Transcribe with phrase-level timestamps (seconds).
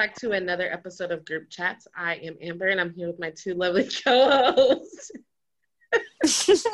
[0.00, 1.86] back to another episode of Group Chats.
[1.94, 5.10] I am Amber and I'm here with my two lovely co-hosts.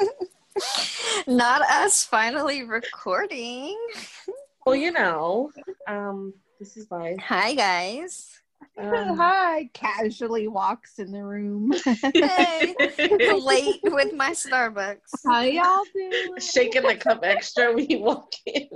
[1.26, 3.76] Not us finally recording.
[4.64, 5.50] Well, you know,
[5.88, 7.16] um, this is life.
[7.18, 8.30] Hi guys.
[8.78, 11.74] Um, Hi, casually walks in the room.
[12.14, 12.76] Hey,
[13.40, 14.98] late with my Starbucks.
[15.26, 16.38] How y'all doing?
[16.38, 18.68] shaking the cup extra when you walk in.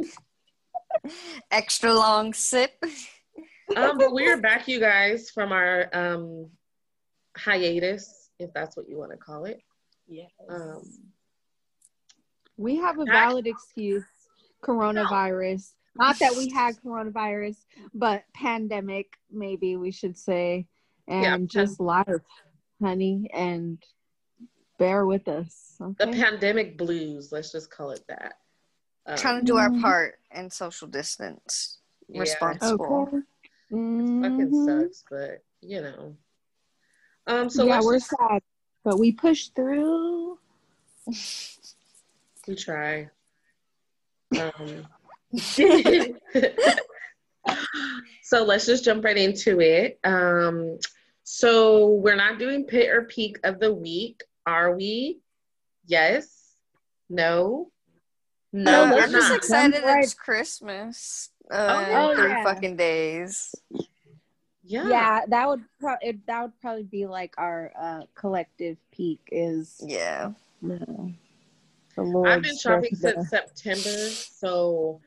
[1.52, 2.72] Extra long sip.
[3.76, 6.48] Um, but we're back, you guys, from our um
[7.36, 9.60] hiatus, if that's what you want to call it.
[10.08, 10.30] Yes.
[10.48, 10.82] Um,
[12.56, 14.04] we have a valid excuse
[14.62, 15.72] coronavirus.
[15.96, 17.56] Not that we had coronavirus,
[17.94, 20.66] but pandemic, maybe we should say.
[21.08, 22.06] And Yeah, just life,
[22.80, 23.30] honey.
[23.32, 23.82] And
[24.78, 25.76] bear with us.
[25.98, 28.34] the pandemic blues, let's just call it that.
[29.06, 29.80] Um, Trying to do our Mhm.
[29.80, 31.78] part and social distance.
[32.08, 32.20] Yeah.
[32.22, 33.08] Responsible.
[33.12, 33.18] okay.
[33.70, 34.82] It fucking Mhm.
[34.82, 36.16] sucks, but you know.
[37.26, 38.42] Um, so yeah, we're just- sad,
[38.84, 40.38] but we push through.
[42.46, 43.10] we try.
[44.38, 44.86] Um,
[48.22, 49.98] so let's just jump right into it.
[50.04, 50.78] Um,
[51.24, 55.20] so we're not doing pit or peak of the week, are we?
[55.86, 56.54] Yes.
[57.08, 57.70] No.
[58.52, 59.36] No, we're I'm just not.
[59.38, 60.02] excited Right.
[60.04, 61.29] it's Christmas.
[61.50, 62.10] Uh, yeah.
[62.10, 62.44] in three Oh, yeah.
[62.44, 63.54] fucking days.
[64.62, 64.88] Yeah.
[64.88, 69.80] Yeah, that would pro- it, that would probably be like our uh, collective peak is
[69.84, 70.32] Yeah.
[70.62, 71.12] the,
[71.96, 73.14] the Lord's I've been shopping birthday.
[73.14, 75.00] since September, so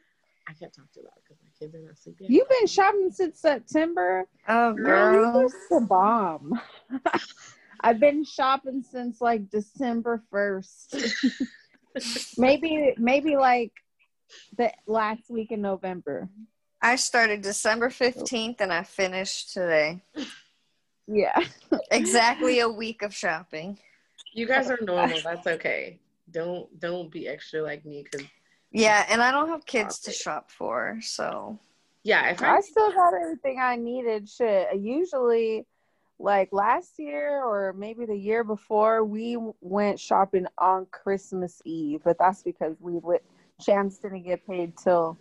[0.49, 2.27] I can't talk too loud because my kids are not sleeping.
[2.29, 4.27] You've been shopping since September.
[4.49, 5.13] Oh Girl,
[5.43, 5.49] girl.
[5.69, 6.59] the bomb.
[7.79, 10.95] I've been shopping since like December first.
[12.37, 13.71] maybe maybe like
[14.57, 16.29] the last week in November.
[16.81, 20.03] I started December 15th and I finished today.
[21.07, 21.39] Yeah.
[21.91, 23.77] Exactly a week of shopping.
[24.33, 25.19] You guys are normal.
[25.23, 25.99] That's okay.
[26.31, 28.27] Don't don't be extra like me because
[28.71, 31.59] Yeah, and I don't have kids to shop for, so
[32.03, 34.27] yeah, if I I still got everything I needed.
[34.27, 34.75] Shit.
[34.75, 35.65] Usually
[36.19, 42.17] like last year or maybe the year before, we went shopping on Christmas Eve, but
[42.17, 43.23] that's because we lit
[43.65, 45.17] Chance didn't get paid till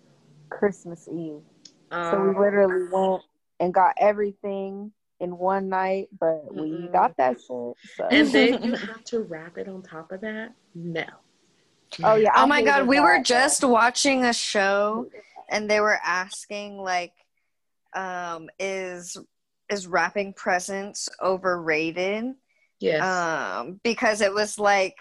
[0.50, 1.41] Christmas Eve.
[2.10, 3.22] So we um, literally went
[3.60, 6.92] and got everything in one night, but we Mm-mm.
[6.92, 7.76] got that shit.
[7.97, 8.08] So.
[8.10, 10.52] and then you have to wrap it on top of that.
[10.75, 11.04] No.
[12.02, 12.32] oh yeah.
[12.34, 15.06] Oh I my god, we were just watching a show
[15.50, 17.12] and they were asking like
[17.94, 19.16] um is
[19.70, 22.34] is wrapping presents overrated?
[22.81, 23.02] Yes.
[23.02, 24.97] Um because it was like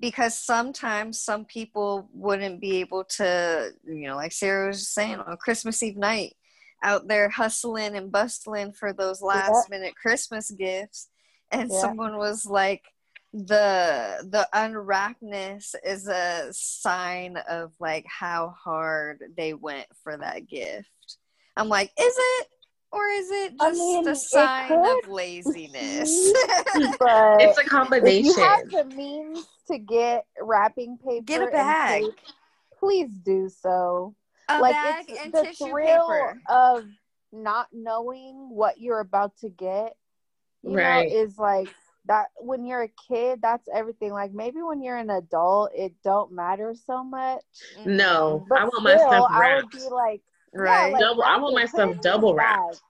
[0.00, 5.36] because sometimes some people wouldn't be able to, you know, like Sarah was saying on
[5.38, 6.34] Christmas Eve night
[6.82, 11.08] out there hustling and bustling for those last minute Christmas gifts
[11.50, 11.80] and Yeah.
[11.80, 12.82] someone was like
[13.32, 20.88] the the unwrappedness is a sign of like how hard they went for that gift.
[21.56, 22.48] I'm like, is it
[22.92, 26.32] or is it I just mean, a sign of laziness?
[26.98, 27.64] but it's a combination.
[27.64, 28.24] if combination.
[28.24, 32.02] you have the means to get wrapping paper, Get a and bag.
[32.04, 32.14] tape,
[32.78, 34.14] please do so.
[34.48, 36.40] a like bag it's and the tissue thrill paper.
[36.48, 36.84] of
[37.32, 39.96] not knowing what you're about to get.
[40.62, 41.08] You Right.
[41.10, 41.68] know, is like
[42.06, 43.40] that when you're a kid.
[43.42, 44.12] That's everything.
[44.12, 47.42] Like maybe when you're an adult, it don't matter so much.
[47.78, 47.96] Mm-hmm.
[47.96, 49.72] no, But I want my still, stuff I would wrapped.
[49.72, 50.22] be like,
[50.54, 50.92] yeah, Right.
[50.92, 52.58] like, Double- I want it, my stuff it in a double bag.
[52.58, 52.80] wrapped.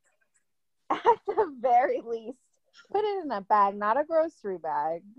[0.91, 2.39] At the very least,
[2.93, 5.03] put it in a bag, not a grocery bag.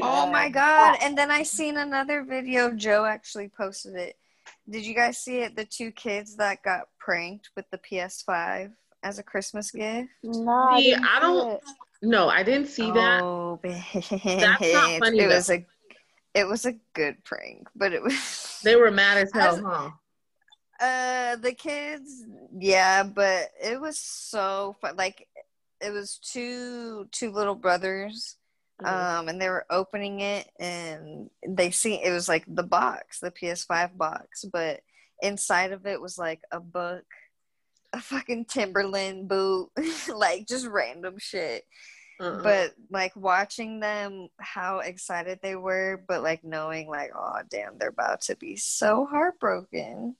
[0.00, 0.48] Oh my Yeah.
[0.50, 0.98] god!
[1.02, 2.70] And then I seen another video.
[2.70, 4.16] Joe actually posted it.
[4.70, 5.56] Did you guys see it?
[5.56, 8.70] The two kids that got pranked with the PS5
[9.02, 10.08] as a Christmas gift.
[10.22, 11.60] No, See, didn't I don't- it.
[12.02, 13.22] No, I didn't see that.
[13.22, 14.40] Oh, bitch.
[14.40, 14.60] not
[15.00, 15.66] funny, It was a,
[16.34, 18.60] it was a good prank, but it was.
[18.62, 19.90] They were mad as hell, As- huh?
[20.82, 22.24] Uh, the kids,
[22.58, 24.96] yeah, but it was so fun.
[24.96, 25.28] Like,
[25.80, 28.36] it was two two little brothers,
[28.80, 28.86] Mhm.
[28.88, 33.30] um, and they were opening it, and they see it was like the box, the
[33.30, 34.80] PS5 box, but
[35.22, 37.04] inside of it was like a book,
[37.92, 39.70] a fucking Timberland boot,
[40.08, 41.64] like just random shit.
[42.20, 42.42] Uh-uh.
[42.42, 47.88] But like watching them, how excited they were, but like knowing, like, oh damn, they're
[47.88, 50.16] about to be so heartbroken.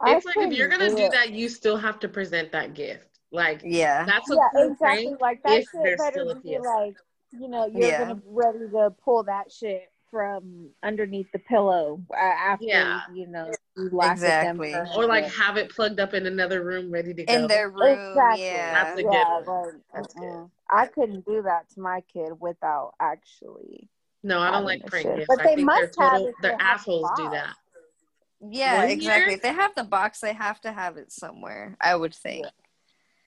[0.00, 1.12] I it's like if you're gonna do it.
[1.12, 3.18] that, you still have to present that gift.
[3.30, 4.04] Like Yeah.
[4.04, 5.04] that's a yeah, cool exactly.
[5.04, 6.64] prank Like that if shit there's better still a be PS5.
[6.64, 6.96] like,
[7.32, 7.98] you know, you're Yeah.
[8.08, 13.00] gonna ready to pull that shit from underneath the pillow uh, after Yeah.
[13.12, 14.72] you know you Exactly.
[14.72, 17.32] them Or like have it plugged up in another room ready to go.
[17.34, 18.44] In their room, Exactly.
[18.44, 18.84] yeah.
[18.84, 19.44] That's a good one.
[19.44, 20.24] but, That's good.
[20.24, 20.46] uh-uh.
[20.70, 23.88] I couldn't do that to my kid without actually.
[24.22, 25.26] no, I don't like the prank gifts.
[25.28, 27.54] But I they think must they're have total if their they have assholes do that.
[28.40, 29.20] Yeah, One exactly.
[29.22, 29.36] year?
[29.36, 31.76] If they have the box, they have to have it somewhere.
[31.80, 32.46] I would think.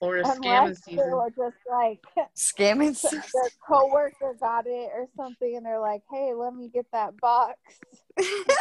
[0.00, 1.10] Or a scam Unless they season.
[1.12, 2.00] were just like
[2.36, 3.00] Scamming.
[3.10, 3.22] their
[3.64, 7.54] coworker got it or something, and they're like, "Hey, let me get that box."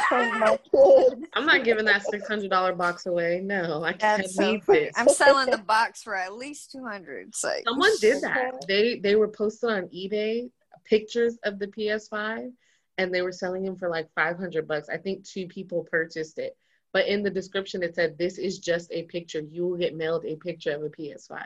[0.08, 1.26] Prank my kids.
[1.34, 3.42] I'm not giving that six hundred dollar box away.
[3.44, 4.80] No, I can't That's so need funny.
[4.82, 4.94] this.
[4.96, 7.34] I'm selling the box for at least two hundred.
[7.36, 8.54] So Someone did that.
[8.54, 8.58] Okay.
[8.68, 10.52] They they were posted on eBay
[10.86, 12.52] pictures of the PS5
[12.98, 14.90] and they were selling them for like 500 bucks.
[14.90, 16.58] I think two people purchased it.
[16.94, 19.40] But in the description it said this is just a picture.
[19.40, 21.42] You will get mailed a picture of a PS5.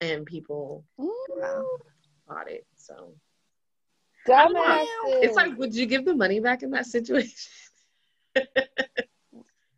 [0.00, 1.64] And people Wow.
[2.26, 2.66] bought it.
[2.76, 3.14] So
[4.26, 4.54] I don't.
[4.56, 5.22] Dumbasses.
[5.22, 7.50] it's like would you give the money back in that situation?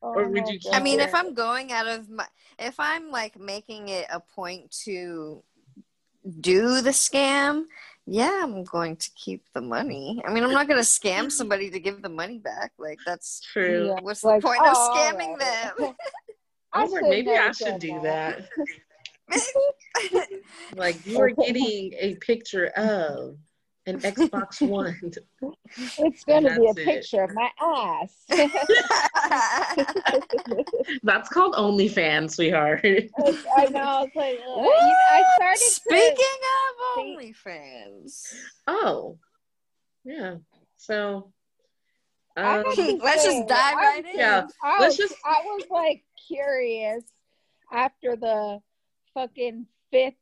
[0.03, 1.05] or would Oh you keep I mean, it?
[1.05, 2.27] if I'm going out of my,
[2.59, 5.43] if I'm like making it a point to
[6.41, 7.65] do the scam,
[8.07, 10.23] yeah, I'm going to keep the money.
[10.25, 12.73] I mean, I'm not going to scam somebody to give the money back.
[12.79, 13.89] Like that's True.
[13.89, 14.01] Yeah.
[14.01, 15.77] what's the Like, point of oh, scamming alright.
[15.79, 15.95] them?
[16.73, 18.49] I was should maybe I should do that.
[19.29, 20.29] that.
[20.75, 23.37] Like you are getting a picture of
[23.87, 24.99] an Xbox One.
[25.99, 26.77] It's gonna be a it.
[26.77, 28.25] picture of my ass.
[31.03, 32.81] That's called OnlyFans, sweetheart.
[32.85, 33.09] I
[33.71, 34.05] know.
[34.07, 35.59] It's like I started.
[35.59, 38.35] Speaking to, of OnlyFans,
[38.67, 39.19] oh,
[40.05, 40.37] yeah.
[40.77, 41.33] So,
[42.37, 44.19] um, have Let's just dive right was- in.
[44.19, 44.47] Yeah.
[44.63, 47.03] I Let's was, just- I was like curious
[47.73, 48.61] after the
[49.15, 50.15] fucking fifth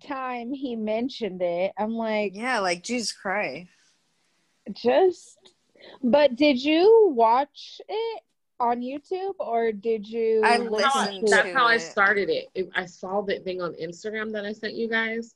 [0.00, 1.72] time he mentioned it.
[1.78, 3.68] I'm like, yeah, like Jesus Christ.
[4.72, 5.38] just.
[6.02, 8.22] But did you watch it
[8.58, 10.42] on YouTube or did you?
[10.44, 12.48] I listen that's how, listened to that's to how I started it.
[12.54, 15.34] It- I saw that thing on Instagram that I sent you guys,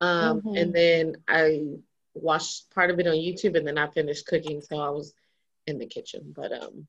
[0.00, 0.60] um, Mhm.
[0.60, 1.66] and then I
[2.14, 5.14] watched part of it on YouTube, and then I finished cooking, so I was
[5.66, 6.32] in the kitchen.
[6.34, 6.88] But um,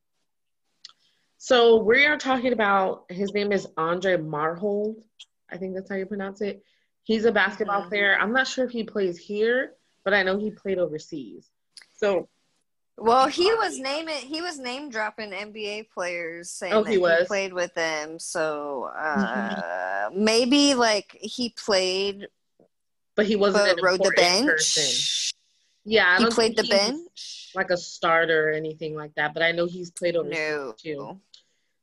[1.38, 5.04] so we are talking about his name is Andre Marhold.
[5.50, 6.64] I think that's how you pronounce it.
[7.08, 7.88] He's a basketball Mhm.
[7.88, 8.18] player.
[8.20, 11.50] I'm not sure if he plays here, but I know he played overseas.
[11.94, 12.28] So
[12.98, 17.26] Well, he was naming he was name dropping NBA players saying Oh, that he he,
[17.26, 18.20] played with them.
[18.20, 19.60] So Mm-hmm.
[19.62, 22.28] uh, maybe like he played
[23.16, 24.46] but he wasn't but rode the bench.
[24.46, 25.34] person.
[25.86, 27.52] Yeah, He played the bench.
[27.56, 29.34] like a starter or anything like that.
[29.34, 30.74] But I know he's played overseas No.
[30.74, 31.22] too.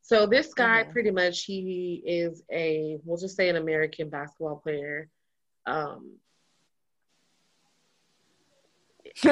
[0.03, 0.93] So this guy, Mhm.
[0.93, 5.09] pretty much, he is a we'll just say an American basketball player.
[5.66, 6.16] Um,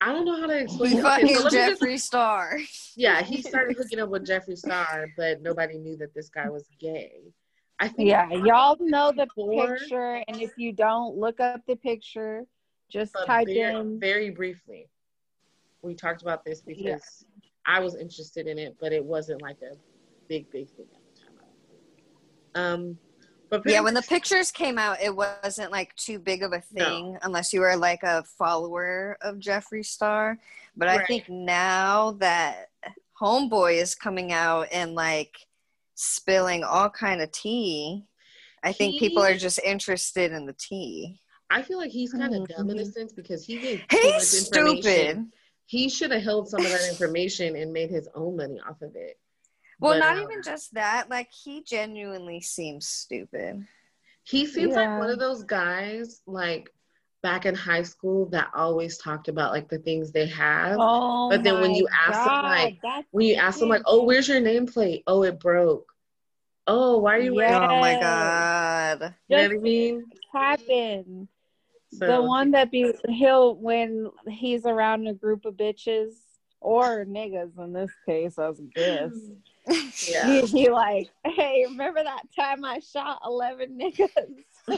[0.00, 0.92] I don't know how to explain.
[0.94, 2.58] Okay, fucking so let just- Jeffree Star.
[2.96, 6.68] yeah, he started hooking up with Jeffree Star, but nobody knew that this guy was
[6.78, 7.22] gay.
[7.78, 11.76] I think Yeah, y'all know the Before- picture, and if you don't, look up the
[11.76, 12.44] picture.
[12.88, 13.98] Just type very, in.
[13.98, 14.88] very briefly.
[15.82, 17.48] We talked about this because Yeah.
[17.66, 19.74] I was interested in it, but it wasn't like a
[20.28, 21.34] big, big thing at the time.
[22.54, 22.98] Um,
[23.50, 26.84] but Yeah, when the pictures came out, it wasn't like too big of a No.
[26.84, 30.38] thing unless you were like a follower of Jeffree Star.
[30.76, 32.68] But I think now that
[33.20, 35.36] Homeboy is coming out and like
[35.94, 38.04] spilling all kind of tea,
[38.62, 41.20] I think people are just interested in the tea.
[41.50, 42.92] I feel like he's kind of Mhm, dumb in a mhm.
[42.92, 45.06] sense because he gave too He's much information.
[45.06, 45.32] stupid.
[45.66, 48.94] He should have held some of that information and made his own money off of
[48.96, 49.18] it.
[49.78, 51.10] Well, But, not um, even just that.
[51.10, 53.66] Like he genuinely seems stupid.
[54.24, 56.70] He seems like one of those guys, like
[57.22, 60.78] back in high school, that always talked about like the things they have.
[60.80, 64.04] Oh, But then when you ask them, like, that's When you ask them, like, "Oh,
[64.04, 65.04] where's your nameplate?
[65.06, 65.92] Oh, it broke.
[66.66, 69.14] Oh, why are you wearing?" Oh my god.
[69.28, 70.06] You know what I mean?
[70.32, 71.28] happened.
[71.92, 76.14] So, the one that be he'll when he's around a group of bitches
[76.60, 79.12] or niggas in this case, I guess.
[79.68, 80.26] Yeah.
[80.26, 84.10] He, he like, hey, remember that time I shot eleven niggas?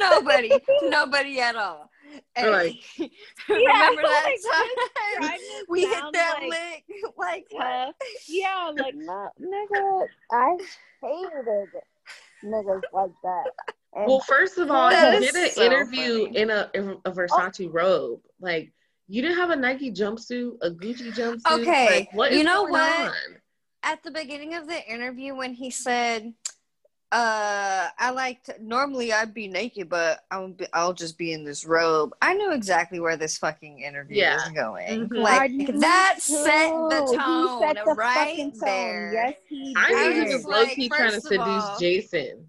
[0.00, 0.50] nobody,
[0.84, 1.90] nobody at all.
[2.36, 2.74] Or like-
[3.48, 5.38] remember like, that time
[5.68, 6.84] we hit that like lick?
[7.16, 7.62] Like what?
[7.62, 7.94] tough.
[8.28, 10.56] Yeah, like no, nigga, I
[11.02, 11.68] hated
[12.44, 13.44] niggas like that.
[13.94, 16.36] And Well, first of all, That he did an so interview funny.
[16.36, 18.20] in a, in a Versace robe.
[18.40, 18.70] Like,
[19.08, 21.60] you didn't have a Nike jumpsuit, a Gucci jumpsuit.
[21.60, 23.00] Okay, like, what you know going what?
[23.08, 23.12] on?
[23.82, 26.34] At the beginning of the interview, when he said,
[27.12, 31.44] Uh, I like to, normally I'd be naked, but I'll be, I'll just be in
[31.44, 32.12] this robe.
[32.20, 34.34] I knew exactly where this fucking interview Yeah.
[34.34, 35.08] was going.
[35.08, 35.22] Mhm.
[35.22, 36.32] Like that too.
[36.42, 38.60] set the He tone set the right fucking tone.
[38.60, 39.12] there.
[39.12, 42.48] Yes, he I knew he was was low key trying to seduce all- Jason.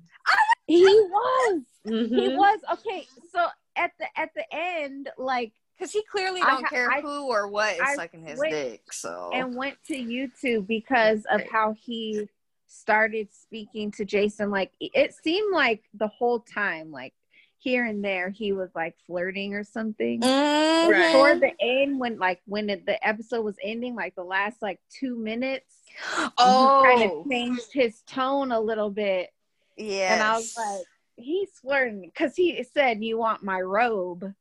[0.66, 1.62] He was.
[1.86, 2.36] He Mhm.
[2.38, 3.08] was okay.
[3.32, 3.46] So
[3.76, 7.48] at the at the end, like, Because he clearly don't ha- care I- who or
[7.48, 8.92] what is I sucking his dick.
[8.92, 12.28] So and went to YouTube because of how he
[12.68, 14.50] started speaking to Jason.
[14.50, 17.14] Like it seemed like the whole time, like
[17.60, 20.22] here and there, he was like flirting or something.
[20.22, 20.90] Mhm.
[20.92, 21.12] Right.
[21.14, 24.80] Toward the end, when like when it, the episode was ending, like the last like
[24.90, 25.76] two minutes,
[26.38, 29.32] Oh, kind of changed his tone a little bit,
[29.76, 30.14] yeah.
[30.14, 30.86] and I was like,
[31.18, 34.34] he's flirting because he said, "You want my robe,"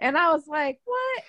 [0.00, 1.22] and I was like, "What?"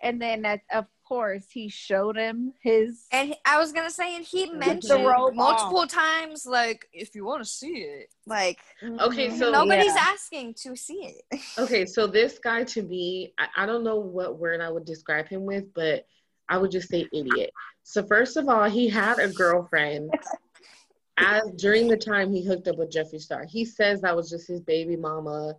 [0.00, 3.06] And then, that, of course, he showed him his.
[3.12, 7.24] And he- I was gonna say, and he mentioned robe multiple times, like, if you
[7.24, 9.96] want to see it, like, Okay, so- nobody's Yeah.
[10.12, 11.40] asking to see it.
[11.58, 15.28] Okay, so this guy to me, I, I don't know what word I would describe
[15.28, 16.06] him with, but
[16.48, 17.50] I would just say idiot.
[17.84, 20.10] So first of all, he had a girlfriend
[21.16, 23.44] as during the time he hooked up with Jeffree Star.
[23.44, 25.54] He says that was just his baby mama,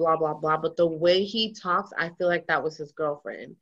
[0.00, 0.56] blah blah blah.
[0.56, 3.54] But the way he talks, I feel like that was his girlfriend.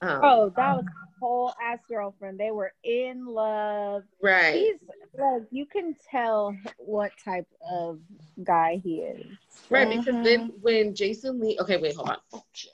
[0.00, 0.84] Um, Oh, that was
[1.20, 2.40] whole ass girlfriend.
[2.40, 4.02] They were in love.
[4.22, 4.54] right.
[4.54, 4.76] He's
[5.18, 8.00] like you can tell what type of
[8.42, 9.24] guy he is.
[9.68, 10.24] Right, because Mhm.
[10.24, 12.18] then when Jason Lee, okay, wait, hold on.
[12.32, 12.72] Oh, shit.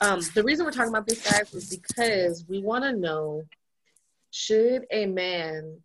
[0.00, 3.44] Um, the reason we're talking about this, guys, is because we want to know
[4.30, 5.80] should a man,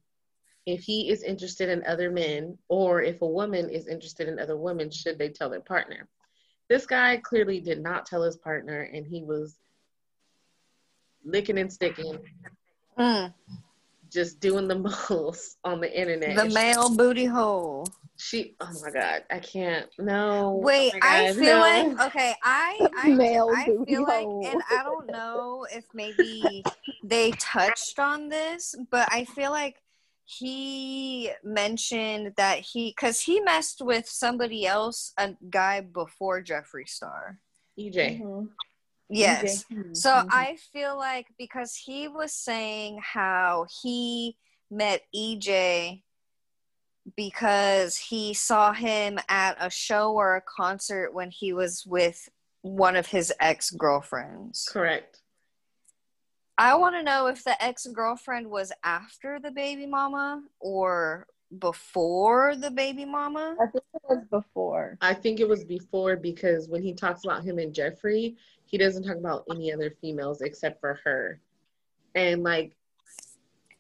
[0.65, 4.57] if he is interested in other men, or if a woman is interested in other
[4.57, 6.07] women, should they tell their partner?
[6.69, 9.57] This guy clearly did not tell his partner, and he was
[11.25, 12.17] licking and sticking,
[12.97, 13.33] Mm,
[14.11, 14.75] just doing the
[15.09, 16.35] most on the internet.
[16.35, 17.87] the male booty hole.
[18.17, 19.89] she, oh my god, I can't.
[19.99, 20.53] No.
[20.63, 21.59] Wait, Oh my I feel no.
[21.59, 22.35] like okay.
[22.43, 24.47] I I, Male I booty feel like, hole.
[24.47, 26.63] and I don't know if maybe
[27.03, 29.81] they touched on this, but I feel like
[30.25, 37.39] he mentioned that he because he messed with somebody else, a guy before Jeffree Star.
[37.77, 38.21] EJ.
[38.21, 38.49] Mhm.
[39.09, 39.65] Yes.
[39.65, 39.95] Mhm.
[39.95, 40.27] So Mhm.
[40.31, 44.37] I feel like because he was saying how he
[44.69, 46.03] met EJ
[47.17, 52.29] because he saw him at a show or a concert when he was with
[52.61, 54.69] one of his ex girlfriends.
[54.71, 55.22] Correct.
[56.57, 61.27] I want to know if the ex girlfriend was after the baby mama or
[61.59, 63.55] before the baby mama.
[63.59, 64.97] I think it was before.
[65.01, 69.03] I think it was before because when he talks about him and Jeffree, he doesn't
[69.03, 71.39] talk about any other females except for her.
[72.15, 72.75] And like,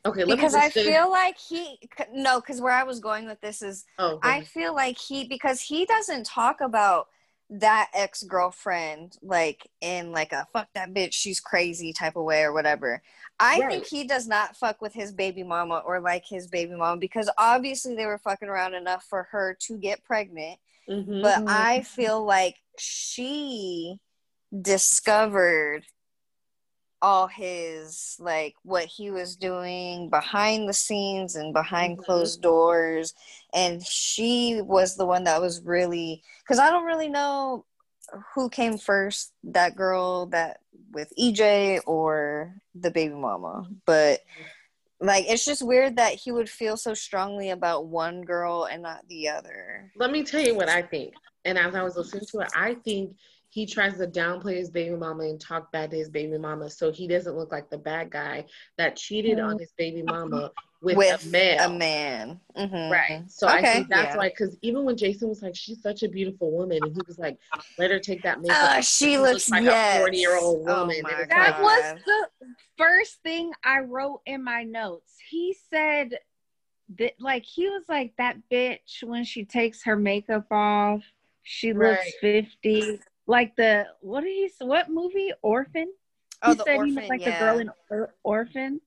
[0.05, 1.79] okay, let Because me I just say- feel like he
[2.11, 5.61] no, because where I was going with this is Oh, I feel like he because
[5.61, 7.07] he doesn't talk about
[7.49, 12.41] that ex girlfriend like in like a fuck that bitch she's crazy type of way
[12.43, 13.01] or whatever.
[13.39, 13.69] I Right.
[13.71, 17.29] think he does not fuck with his baby mama or like his baby mama because
[17.37, 20.59] obviously they were fucking around enough for her to get pregnant.
[20.89, 21.21] Mhm.
[21.21, 21.43] But.
[21.47, 23.99] I feel like she
[24.61, 25.83] discovered
[27.03, 32.05] all his like what he was doing behind the scenes and behind Mhm.
[32.05, 33.13] closed doors
[33.53, 37.65] and she was the one that was really because i don't really know
[38.33, 40.61] who came first that girl that
[40.93, 44.21] with ej or the baby mama but
[45.01, 49.05] like it's just weird that he would feel so strongly about one girl and not
[49.09, 51.13] the other let me tell you what I think.
[51.45, 53.17] And as I was listening to it, I think
[53.53, 56.91] he tries to downplay his baby mama and talk bad to his baby mama so
[56.91, 58.43] he doesn't look like the bad guy
[58.79, 60.49] that cheated on his baby mama
[60.81, 61.59] with, with a male.
[61.65, 62.89] a man Mhm.
[62.91, 63.23] Right.
[63.29, 64.17] So I think that's yeah.
[64.17, 67.19] why, because even when Jason was like, she's such a beautiful woman, and he was
[67.19, 67.37] like,
[67.77, 68.57] let her take that makeup.
[68.77, 69.97] Uh, she looks like yes.
[69.97, 71.01] a 40 year old Oh woman.
[71.03, 71.37] my And God.
[71.37, 72.27] That like, was the
[72.77, 75.13] first thing I wrote in my notes.
[75.29, 76.17] He said
[76.97, 81.01] that, like, he was like, that bitch, when she takes her makeup off,
[81.43, 82.45] she looks Right.
[82.61, 82.99] 50.
[83.27, 84.49] Like the, what did he?
[84.65, 85.31] What movie?
[85.41, 85.91] Orphan?
[86.41, 87.39] Oh, he the said he orphan, looked like yeah.
[87.39, 88.81] the girl in Or- Orphan.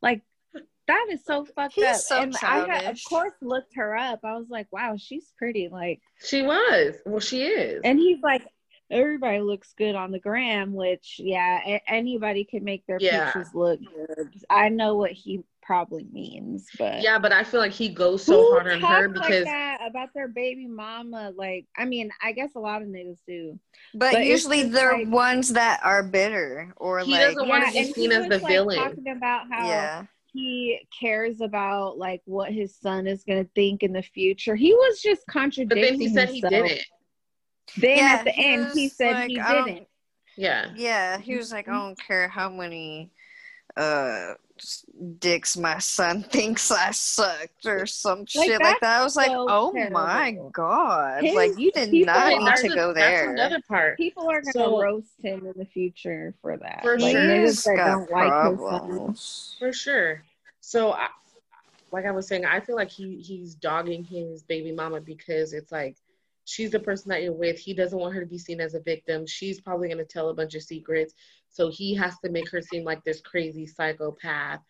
[0.00, 0.22] Like,
[0.88, 1.96] that is so fucked He's up.
[1.96, 4.20] so and I had, of course, looked her up.
[4.24, 5.68] I was like, wow, she's pretty.
[5.68, 6.96] Like, she was.
[7.06, 7.80] Well, she is.
[7.84, 8.42] and he's like,
[8.92, 13.24] everybody looks good on the gram, which, yeah, a- anybody can make their Yeah.
[13.32, 14.28] pictures look good.
[14.50, 18.32] I know what he probably means, but yeah, but I feel like he goes so
[18.34, 21.32] Who hard on her talks like because that about their baby mama.
[21.36, 23.58] Like, I mean, I guess a lot of niggas do.
[23.94, 27.78] But, But usually they're like- ones that are bitter or He like doesn't wanna be
[27.78, 28.76] he seen as was, the like, villain.
[28.78, 30.04] Talking about how yeah.
[30.32, 34.56] he cares about like what his son is going to think in the future.
[34.56, 36.68] He was just But contradicting then he said he himself.
[36.68, 36.84] didn't.
[37.76, 39.86] Then Yeah, at the he end, he said like, he didn't.
[40.36, 40.70] Yeah.
[40.76, 43.10] Yeah, he was like, I don't care how many
[43.76, 44.34] uh
[45.18, 49.00] dicks my son thinks I sucked or some shit like that.
[49.00, 51.24] I was like, so oh my god.
[51.24, 53.32] His like you did not need that's to a- go That's there.
[53.32, 53.96] another part.
[53.96, 56.80] People are going to So- roast him in the future for that.
[56.82, 57.20] For like sure.
[57.22, 58.68] niggas He's that got don't like his son.
[58.68, 59.56] problems.
[59.58, 60.22] For sure.
[60.60, 61.08] So, I,
[61.90, 65.72] like I was saying, I feel like he he's dogging his baby mama because it's
[65.72, 65.96] like
[66.44, 67.58] she's the person that you're with.
[67.58, 69.26] He doesn't want her to be seen as a victim.
[69.26, 71.14] She's probably going to tell a bunch of secrets.
[71.48, 74.60] So he has to make her seem like this crazy psychopath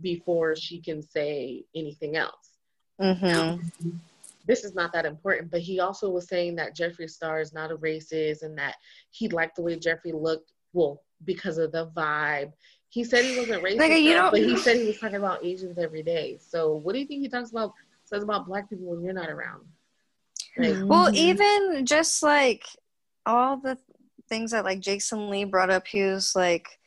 [0.00, 2.58] before she can say anything else.
[3.00, 3.90] Mm-hmm.
[4.46, 7.70] This is not that important, but he also was saying that Jeffree Star is not
[7.70, 8.76] a racist and that
[9.10, 10.52] he liked the way Jeffree looked.
[10.72, 12.52] Well, because of the vibe.
[12.88, 15.78] He said he wasn't racist, Nigga, you but he said he was talking about Asians
[15.78, 16.38] every day.
[16.40, 17.72] So what do you think he talks about
[18.04, 19.64] says about black people when you're not around?
[20.56, 21.14] Like, Well, Mhm.
[21.14, 22.64] even just like
[23.26, 23.78] all the
[24.28, 26.78] things that like Jason Lee brought up, he was like,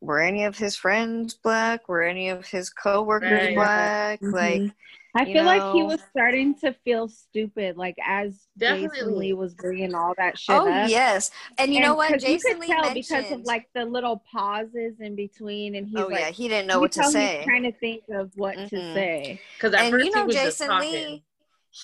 [0.00, 1.88] were any of his friends black?
[1.88, 3.54] Were any of his coworkers Right.
[3.54, 4.18] black?
[4.22, 4.74] Like, Mhm.
[5.16, 9.54] I you feel like he was starting to feel stupid, like as Jason Lee was
[9.54, 10.88] bringing all that shit oh up.
[10.90, 12.18] yes, and you know what?
[12.18, 12.94] Jason you could Lee tell mentioned.
[12.94, 16.66] because of like the little pauses in between, and he's oh like, yeah, he didn't
[16.66, 17.44] know you what could to tell he's say.
[17.44, 18.92] trying to think of what to Mhm.
[18.94, 19.40] say.
[19.56, 20.92] because at and first you he know was just Jason talking.
[20.92, 21.24] Lee,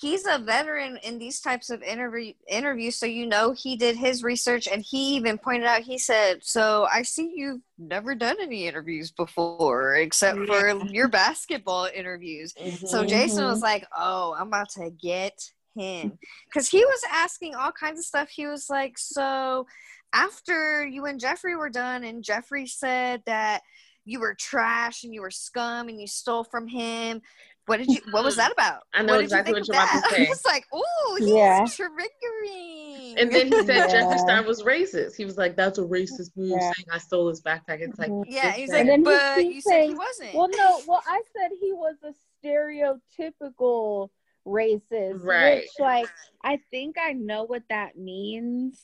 [0.00, 4.23] he's a veteran in these types of interview interviews, so you know he did his
[4.23, 5.82] research, and he even pointed out.
[5.82, 11.88] He said, "So I see you've never done any interviews before, except for your basketball
[11.92, 12.54] interviews."
[12.85, 13.09] So Mhm.
[13.09, 15.37] Jason was like, "Oh, I'm about to get
[15.75, 18.28] him," because he was asking all kinds of stuff.
[18.28, 19.66] He was like, "So
[20.12, 23.62] after you and Jeffree were done, and Jeffree said that."
[24.06, 27.20] You were trash and you were scum and you stole from him.
[27.66, 28.00] What did you?
[28.10, 28.80] What was that about?
[28.92, 30.26] I know what exactly you what you're about to say.
[30.26, 31.60] I was like, "Ooh, he's Yeah.
[31.62, 33.86] triggering." And then he said Yeah.
[33.88, 35.16] Jeffree Star was racist.
[35.16, 36.58] He was like, "That's a racist move, Yeah.
[36.73, 38.25] saying I stole his backpack." It's like, Mhm.
[38.28, 40.49] yeah, bitch, he's that- like, And then he "But keeps you said he wasn't." Well,
[40.49, 42.14] no, well, I said he was a
[42.46, 44.10] stereotypical
[44.46, 45.60] racist, Right.
[45.62, 46.08] which, like,
[46.42, 48.82] I think I know what that means.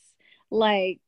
[0.51, 1.01] Like,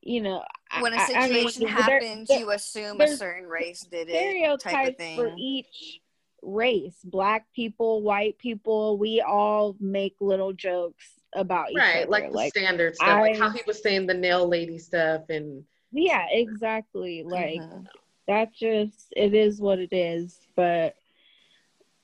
[0.00, 0.42] you know,
[0.80, 4.88] when a mean, situation there- happens, there- you assume a certain race did it, type
[4.90, 5.16] of thing.
[5.16, 6.00] for each
[6.42, 12.28] race black people white people we all make little jokes about each right, other like
[12.30, 16.26] the like standard stuff, like how he was saying the nail lady stuff, and yeah
[16.30, 17.86] exactly like Mhm.
[18.26, 20.96] that just it is what it is but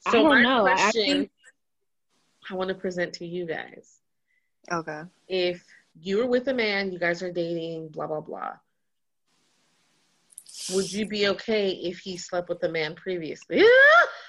[0.07, 0.67] I so don't my know.
[0.67, 1.31] I question think-
[2.51, 3.99] I want to present to you guys:
[4.71, 5.03] Okay.
[5.27, 5.65] if
[6.01, 8.53] you were with a man, you guys are dating, blah blah blah.
[10.71, 13.65] Would you be okay if he slept with the man previously?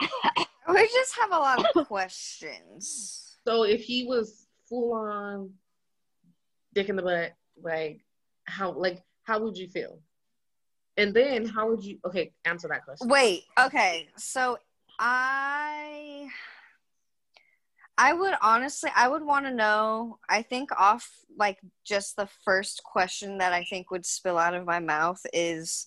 [0.68, 3.36] We just have a lot of questions.
[3.46, 5.50] So if he was full on
[6.74, 7.32] dick in the butt,
[7.62, 8.04] like
[8.44, 9.98] how like how would you feel?
[10.98, 13.08] And then how would you okay, answer that question.
[13.08, 14.08] Wait, okay.
[14.16, 14.58] So
[14.98, 16.28] I
[17.96, 22.82] I would honestly I would want to know, I think off like just the first
[22.84, 25.86] question that I think would spill out of my mouth is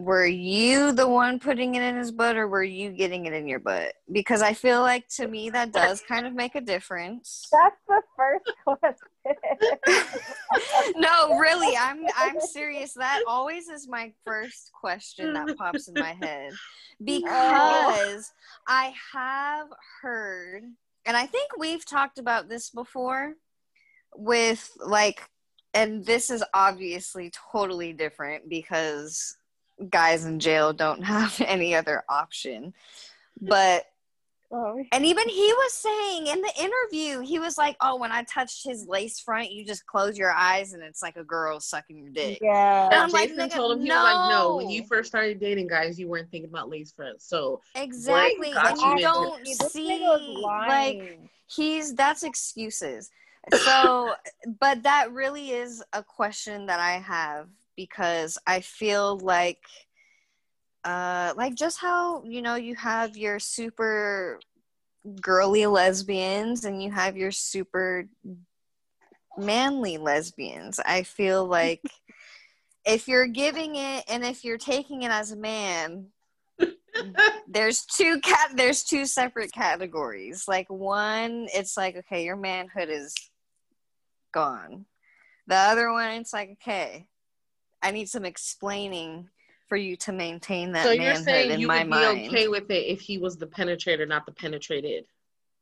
[0.00, 3.46] were you the one putting it in his butt or were you getting it in
[3.46, 3.92] your butt?
[4.10, 7.46] Because I feel like to me that does kind of make a difference.
[7.52, 9.08] that's the first question
[10.96, 12.94] no, really, I'm I'm serious.
[12.94, 16.52] That always is my first question that pops in my head
[17.04, 18.32] because
[18.66, 19.66] I have
[20.00, 20.64] heard,
[21.04, 23.34] and I think we've talked about this before
[24.16, 25.28] with like,
[25.74, 29.36] and this is obviously totally different because
[29.88, 32.74] guys in jail don't have any other option,
[33.40, 33.84] but
[34.52, 38.24] oh, and even he was saying in the interview, he was like, "Oh, when I
[38.24, 41.98] touched his lace front, you just close your eyes and it's like a girl sucking
[41.98, 42.88] your dick." yeah.
[42.90, 45.68] And I'm Jason nigga, told him he was like, no, when you first started dating
[45.68, 47.28] guys, you weren't thinking about lace fronts.
[47.28, 49.98] So Exactly, got and you you don't this see
[50.42, 53.10] like he's that's excuses.
[53.52, 54.14] So,
[54.60, 57.48] but that really is a question that I have
[57.80, 59.62] because I feel like
[60.84, 64.38] uh like just how you know you have your super
[65.22, 68.06] girly lesbians and you have your super
[69.38, 70.78] manly lesbians.
[70.84, 71.80] I feel like
[72.84, 76.08] if you're giving it and if you're taking it as a man
[77.48, 80.44] there's two cat there's two separate categories.
[80.46, 83.14] Like one it's like okay your manhood is
[84.32, 84.84] gone.
[85.46, 87.06] The other one it's like okay
[87.82, 89.28] i need some explaining
[89.68, 92.28] for you to maintain that so you're saying in you my would be mind.
[92.28, 95.04] okay with it if he was the penetrator, not the penetrated.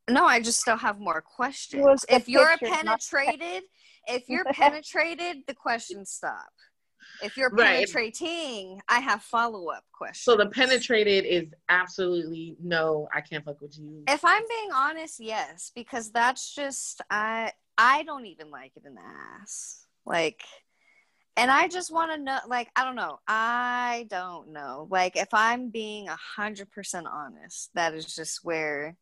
[0.08, 2.06] No, I just still have more questions.
[2.08, 3.64] If you're picture, not penetrated,
[4.06, 6.48] if you're penetrated, the questions stop.
[7.22, 7.80] If you're Right.
[7.86, 10.22] penetrating, I have follow up questions.
[10.24, 14.04] So the penetrated is absolutely no, I can't fuck with you.
[14.08, 18.94] If I'm being honest, yes, because that's just I I don't even like it in
[18.94, 19.02] the
[19.42, 19.84] ass.
[20.06, 20.42] Like
[21.38, 23.20] and I just want to know like I don't know.
[23.26, 24.88] I don't know.
[24.90, 28.96] Like if I'm being a hundred percent honest, that is just where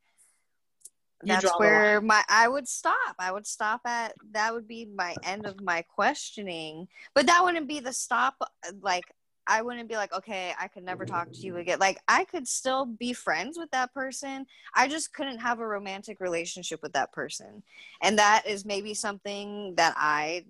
[1.22, 3.16] You that's where my I would stop.
[3.18, 6.88] I would stop at that would be my end of my questioning.
[7.14, 8.46] But that wouldn't be the stop uh,
[8.83, 9.05] like
[9.49, 11.79] I wouldn't be like, okay, I could never talk to you again.
[11.79, 14.46] Like I could still be friends with that person.
[14.75, 17.62] I just couldn't have a romantic relationship with that person.
[18.03, 20.44] And that is maybe something that I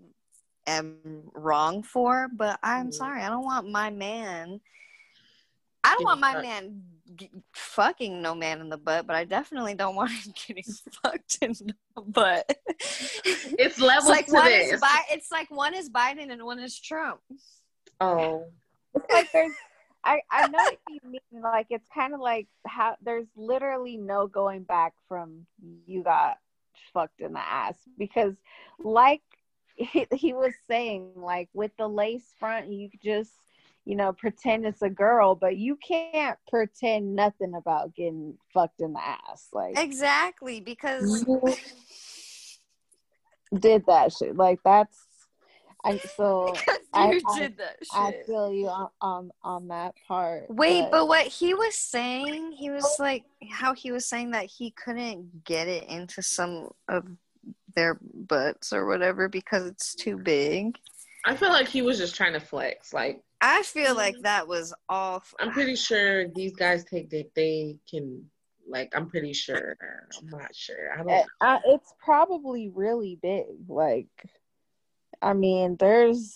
[0.66, 2.94] am wrong for, but I'm Mhm.
[2.94, 3.22] sorry.
[3.22, 4.60] I don't want my man
[5.84, 6.42] I don't want my fucked.
[6.42, 6.82] man
[7.14, 10.64] g- fucking no man in the butt, but I definitely don't want him getting
[11.02, 11.52] fucked in
[11.94, 12.44] the butt.
[13.24, 14.72] It's it's levels like to one this.
[14.72, 17.20] is Bi- it's like one is Biden and one is Trump.
[18.00, 18.46] oh,
[18.96, 19.52] It's like there's
[20.02, 21.42] I, I know what you mean.
[21.42, 25.46] Like it's kind of like how there's literally no going back from
[25.86, 26.38] you got
[26.92, 28.34] fucked in the ass because,
[28.80, 29.22] like
[29.76, 33.32] he, he was saying, like with the lace front, you just
[33.84, 38.94] you know pretend it's a girl, but you can't pretend nothing about getting fucked in
[38.94, 39.48] the ass.
[39.52, 41.24] Like Exactly, because
[43.58, 44.36] did that shit.
[44.36, 45.06] Like that's
[45.84, 46.54] I so
[46.92, 47.88] I- you I- did that shit.
[47.92, 50.46] I feel you on on, on that part.
[50.48, 54.72] Wait, but what he was saying, he was like how he was saying that he
[54.72, 57.04] couldn't get it into some of
[57.76, 60.76] their butts or whatever because it's too big.
[61.24, 62.92] I feel like he was just trying to flex.
[62.92, 65.34] Like I feel like that was off.
[65.38, 68.24] I'm pretty sure these guys take that they can.
[68.68, 69.76] Like I'm pretty sure.
[70.18, 70.92] I'm not sure.
[70.92, 71.26] I don't.
[71.40, 73.68] Uh, it's probably really big.
[73.68, 74.08] Like,
[75.22, 76.34] I mean, there's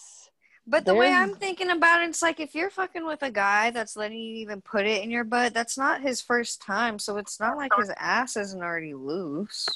[0.66, 3.70] But the way I'm thinking about it, it's like if you're fucking with a guy
[3.70, 6.98] that's letting you even put it in your butt, that's not his first time.
[7.00, 9.66] So it's not like his ass isn't already loose.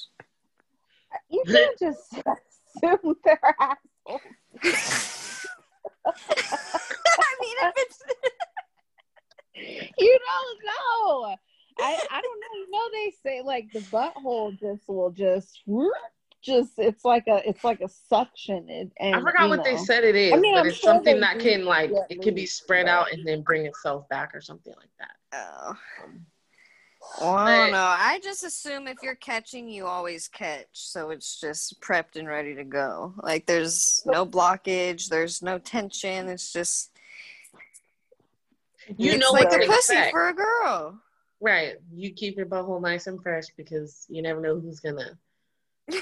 [1.31, 2.13] You can't just
[2.83, 4.21] assume they're assholes.
[6.07, 8.03] I mean, if it's
[9.99, 11.37] You don't know.
[11.79, 12.55] I I don't know.
[12.57, 15.63] You know they say like the butthole just will just
[16.43, 20.05] just it's like a it's like a suction and, and I forgot what they said
[20.05, 22.47] it is, I mean, but I'm it's sure something that can like it can be
[22.47, 25.17] spread out and then bring itself back or something like that.
[25.33, 25.75] oh,
[26.05, 26.27] Um,
[27.21, 27.95] well, I But- don't know.
[27.99, 30.67] I just assume if you're catching, you always catch.
[30.73, 33.15] So it's just prepped and ready to go.
[33.23, 36.29] Like there's no blockage, there's no tension.
[36.29, 36.91] It's just
[38.97, 40.11] You it's know like what a pussy expect.
[40.13, 41.01] for a girl.
[41.41, 41.77] Right.
[41.93, 45.19] You keep your butthole nice and fresh because you never know who's gonna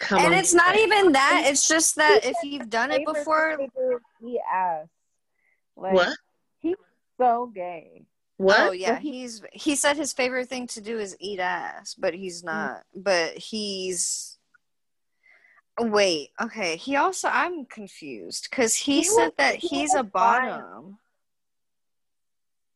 [0.00, 0.18] come.
[0.24, 1.44] and it's not your even that.
[1.46, 4.02] It's just that if you've done it before, he to do is
[4.34, 4.86] eat ass.
[5.76, 6.16] Like, What?
[6.60, 6.76] He's
[7.18, 8.02] so gay.
[8.36, 8.60] What?
[8.60, 12.42] Oh yeah, he's he said his favorite thing to do is eat ass, but he's
[12.42, 12.46] Mm.
[12.46, 12.82] not.
[12.94, 14.38] But he's
[15.78, 16.76] wait, okay.
[16.76, 20.10] He also I'm confused because he, He said was- that he he's a fine.
[20.10, 20.98] bottom.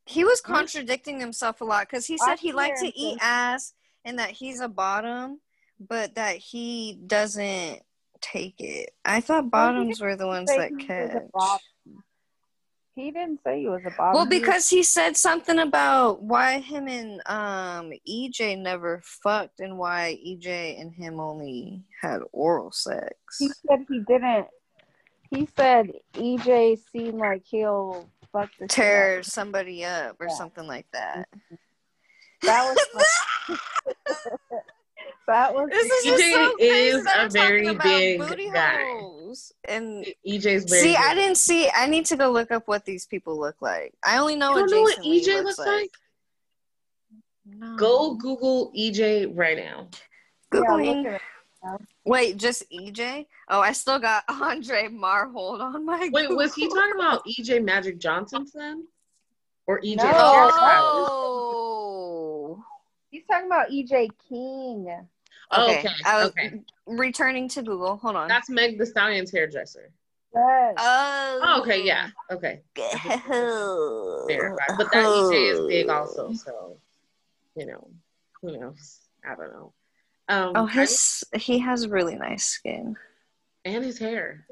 [0.05, 3.73] He was contradicting himself a lot because he I said he liked to eat ass
[4.03, 5.39] and that he's a bottom,
[5.79, 7.83] but that he doesn't
[8.19, 8.89] take it.
[9.05, 11.61] I thought bottoms were the ones that catch.
[12.99, 14.15] He didn't say he was a bottom.
[14.15, 20.19] Well, because he said something about why him and um EJ never fucked and why
[20.27, 23.15] EJ and him only had oral sex.
[23.39, 24.47] he said he didn't.
[25.31, 30.33] He said EJ seemed like he'll fuck the Tear somebody up or Yeah.
[30.33, 31.29] something like that.
[32.41, 33.59] That was
[35.29, 38.83] that was This is EJ just so is a very big guy.
[38.99, 39.53] holes.
[39.67, 40.81] And EJ's very.
[40.81, 40.97] see, good.
[41.01, 41.69] I didn't see.
[41.73, 43.93] I need to go look up what these people look like.
[44.03, 45.91] I only know You what don't know what Jason Lee EJ looks looks like?
[47.45, 47.75] No.
[47.77, 49.87] Go Google EJ right now.
[50.53, 51.03] yeah, Googling.
[51.03, 51.21] look at it.
[52.05, 53.25] Wait, just EJ?
[53.49, 56.09] Oh, I still got Andre Marhold on my.
[56.11, 58.87] Wait, was he talking about EJ Magic Johnson then,
[59.67, 59.97] or EJ?
[59.97, 60.03] No.
[60.05, 60.55] Harris?
[60.57, 62.63] Oh.
[63.11, 65.05] He's talking about EJ King.
[65.51, 65.79] Oh, Okay.
[65.79, 65.89] okay.
[66.05, 66.61] I was okay.
[66.85, 67.97] returning to Google.
[67.97, 68.27] Hold on.
[68.27, 69.91] That's Meg the Stallion's hairdresser.
[70.33, 70.75] Yes.
[70.77, 71.39] oh.
[71.43, 71.83] Oh, okay.
[71.83, 72.09] Yeah.
[72.31, 72.61] Okay.
[74.27, 74.77] Verified.
[74.77, 76.77] But that EJ is big also, so
[77.55, 77.87] you know,
[78.41, 78.99] who knows?
[79.25, 79.73] I don't know.
[80.29, 82.95] Um, Oh, his he has really nice skin.
[83.65, 84.45] and his hair.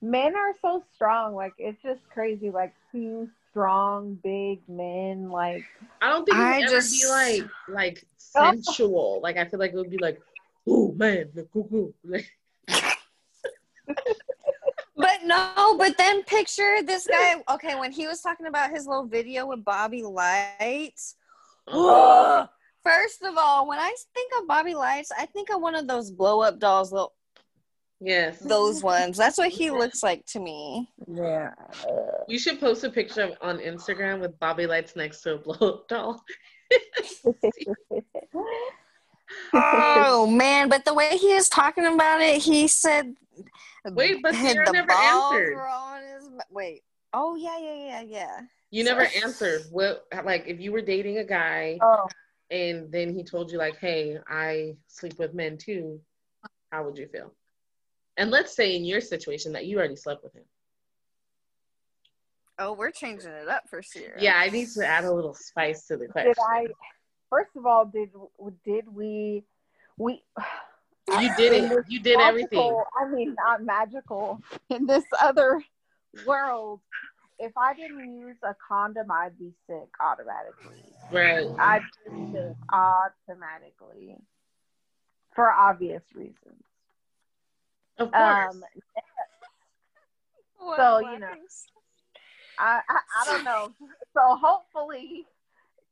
[0.00, 1.34] men are so strong.
[1.34, 2.50] Like it's just crazy.
[2.50, 5.28] Like two strong, big men.
[5.30, 5.64] Like
[6.00, 8.04] I don't think it would I ever just- be like like
[8.36, 8.52] Oh.
[8.52, 9.20] sensual.
[9.22, 10.20] Like I feel like it would be like,
[10.68, 11.90] oh man, the cuckoo.
[14.96, 17.42] But no, but then picture this guy.
[17.50, 21.14] Okay, when he was talking about his little video with Bobby Lytes.
[21.66, 22.46] oh,
[22.84, 26.10] First of all, when I think of Bobby Lytes, I think of one of those
[26.10, 27.14] blow up dolls, little
[28.00, 28.38] yes.
[28.40, 29.16] those ones.
[29.16, 30.90] That's what he looks like to me.
[31.06, 31.52] yeah.
[32.28, 35.68] You should post a picture of, on Instagram with Bobby Lytes next to a blow
[35.68, 36.22] up doll.
[39.52, 43.14] Oh man, but the way he is talking about it, he said
[43.92, 45.54] Wait, but Sarah the never balls answered.
[45.54, 46.82] were on his wait.
[47.12, 48.40] Oh yeah, yeah, yeah, yeah.
[48.70, 49.62] You never answered.
[49.70, 52.06] What like if you were dating a guy oh,
[52.50, 56.00] and then he told you like, "Hey, I sleep with men too,"
[56.70, 57.32] how would you feel?
[58.20, 60.42] And let's say in your situation that you already slept with him.
[62.58, 64.20] Oh, we're changing it up for Sierra.
[64.20, 66.32] Yeah, I need to add a little spice to the question.
[66.32, 66.66] did I?
[67.30, 68.10] First of all, did
[68.62, 69.42] did we?
[69.96, 70.22] We.
[71.18, 71.84] You did it.
[71.88, 72.78] You did everything.
[73.00, 74.38] I mean, not magical.
[74.68, 75.64] In this other
[76.26, 76.80] world,
[77.38, 80.92] if I didn't use a condom, I'd be sick automatically.
[81.10, 81.46] Right.
[81.58, 84.18] I'd be sick automatically
[85.34, 86.64] for obvious reasons.
[88.00, 88.54] Of course.
[88.54, 88.64] Um,
[90.58, 91.28] What So, you know.
[92.58, 93.72] I, I I don't know.
[94.12, 95.24] So hopefully,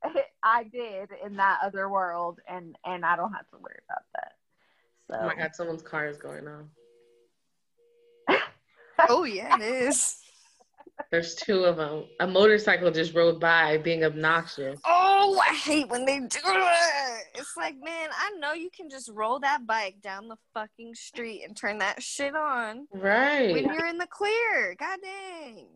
[0.43, 4.33] I did in that other world, and and I don't have to worry about that.
[5.09, 6.69] So oh my god, someone's car is going on.
[9.07, 10.17] Oh yeah, it is.
[11.11, 12.05] There's two of them.
[12.19, 14.79] A motorcycle just rode by being obnoxious.
[14.85, 17.23] Oh, I hate when they do it.
[17.35, 21.43] It's like, man, I know you can just roll that bike down the fucking street
[21.47, 23.53] and turn that shit on Right.
[23.53, 24.75] when you're in the clear.
[24.79, 25.67] God dang.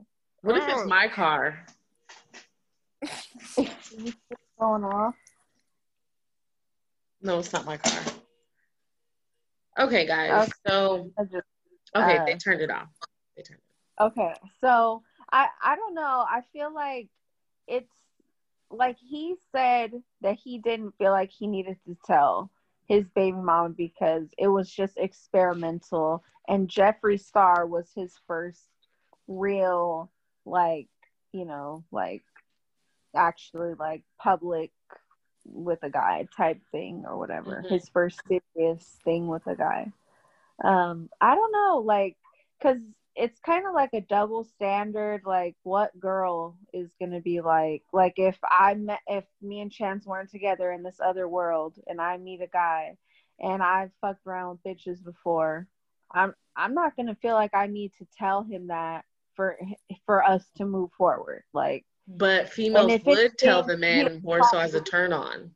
[0.42, 1.66] What if it's my car?
[4.60, 5.16] going off.
[7.22, 8.02] No, it's not my car.
[9.80, 10.44] Okay, guys.
[10.44, 10.52] Okay.
[10.68, 11.10] So
[11.96, 12.90] okay, Uh, they turned it off.
[13.36, 14.04] They turned it.
[14.04, 15.02] Okay, so
[15.34, 16.26] I I don't know.
[16.30, 17.10] I feel like
[17.68, 17.92] it's
[18.72, 19.92] like he said
[20.22, 22.52] that he didn't feel like he needed to tell
[22.88, 28.68] his baby mom because it was just experimental, and Jeffree Star was his first
[29.28, 30.12] real
[30.46, 30.88] like
[31.32, 32.24] you know like
[33.16, 34.72] actually like public
[35.46, 37.64] with a guy type thing or whatever.
[37.66, 37.70] Mhm.
[37.70, 39.92] His first serious thing with a guy.
[40.64, 42.16] Um, I don't know, like,
[42.62, 42.80] cause
[43.16, 45.22] it's kind of like a double standard.
[45.26, 47.84] Like, what girl is gonna be like?
[47.94, 52.02] Like, if I met, if me and Chance weren't together in this other world, and
[52.02, 52.98] I meet a guy,
[53.40, 55.68] and I've fucked around with bitches before,
[56.12, 59.58] I'm I'm not gonna feel like I need to tell him that for
[60.06, 61.44] for us to move forward.
[61.54, 65.52] Like, But females would tell the man more so as a turn on.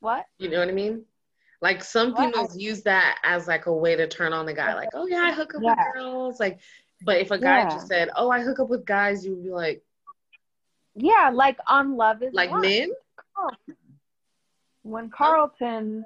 [0.00, 0.26] what?
[0.38, 1.04] You know what I mean?
[1.62, 4.74] Like some females use that as like a way to turn on the guy.
[4.74, 5.70] Like, oh yeah, I hook up Yeah.
[5.70, 6.40] with girls.
[6.40, 6.60] Like,
[7.04, 7.70] but if a guy Yeah.
[7.70, 9.82] just said, oh, I hook up with guys, you would be like,
[10.94, 12.90] Yeah, like on Love Is like men?
[14.82, 15.16] When oh.
[15.16, 16.04] Carlton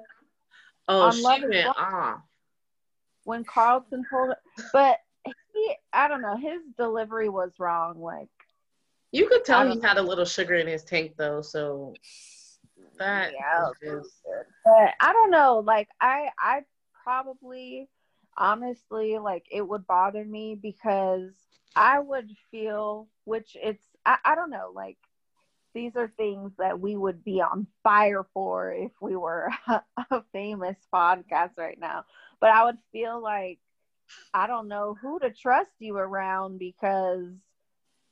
[0.87, 2.21] Oh, On she Love went off.
[3.23, 4.33] when Carlton told
[4.73, 4.99] but
[5.53, 8.01] he I don't know, his delivery was wrong.
[8.01, 8.29] Like
[9.11, 11.93] You could tell he had a little sugar in his tank though, so
[13.01, 13.71] that Yeah.
[13.81, 14.23] just
[14.65, 16.61] but I don't know, like I I
[17.03, 17.89] probably
[18.37, 21.31] honestly like it would bother me because
[21.75, 24.97] I would feel which it's I, I don't know, like
[25.73, 30.77] these are things that we would be on fire for if we were a famous
[30.93, 32.05] podcast right now.
[32.39, 33.59] But I would feel like
[34.33, 37.29] I don't know who to trust you around because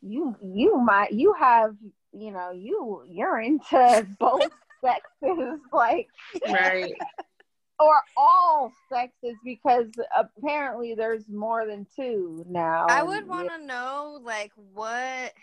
[0.02, 1.76] you you might you have
[2.14, 4.52] you know you you're into both
[4.84, 6.08] sexes like
[6.48, 6.94] right.
[7.80, 12.88] or all sexes because apparently there's more than two now.
[12.90, 15.34] I would want to know, like, what,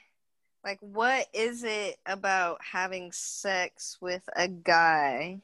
[0.62, 5.40] like, what is it about having sex with a guy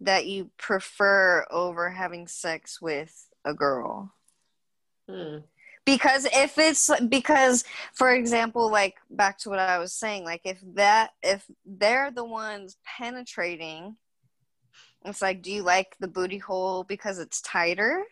[0.00, 4.14] that you prefer over having sex with a girl?
[5.08, 5.38] Hmm.
[5.90, 10.60] Because if it's because for example like back to what i was saying like if
[10.74, 13.96] that if they're the ones penetrating
[15.04, 18.04] it's like do you like the booty hole because it's tighter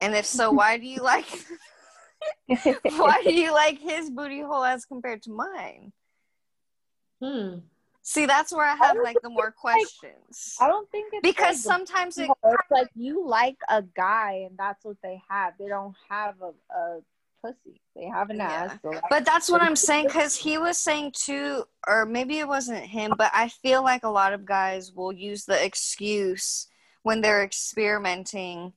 [0.00, 1.26] and if so why do you like
[2.96, 5.92] why do you like his booty hole as compared to mine
[7.22, 7.58] Hmm.
[8.04, 10.56] See, that's where I have like the more questions.
[10.60, 14.58] I don't think it's Because like, sometimes it it's like you like a guy and
[14.58, 15.54] that's what they have.
[15.58, 17.00] They don't have a, a
[17.42, 17.80] pussy.
[17.94, 18.50] They have an Yeah.
[18.72, 18.78] ass.
[18.82, 22.84] Like, But that's what I'm saying because he was saying too, or maybe it wasn't
[22.84, 26.66] him, but I feel like a lot of guys will use the excuse
[27.04, 28.72] when they're experimenting,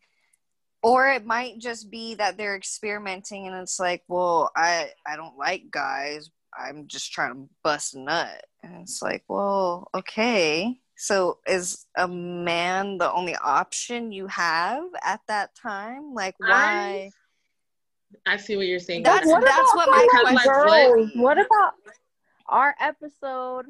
[0.83, 5.37] or it might just be that they're experimenting and it's like, well, I I don't
[5.37, 6.29] like guys.
[6.57, 10.79] I'm just trying to bust a nut, and it's like, well, okay.
[10.97, 16.13] So is a man the only option you have at that time?
[16.13, 17.11] Like, why?
[18.25, 19.03] I see what you're saying.
[19.03, 20.65] That's what that's what my Because, like, question.
[20.65, 21.73] what- would what about
[22.47, 23.65] our episode,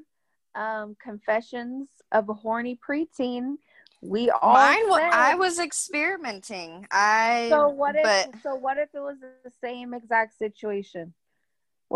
[0.53, 3.55] um, Confessions of a Horny Preteen?
[4.01, 6.85] We all Mine, wa- said- I was experimenting.
[6.91, 8.03] I So what if?
[8.03, 11.13] but- so what if it was the same exact situation?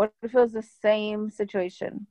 [0.00, 2.06] What if it was the same situation,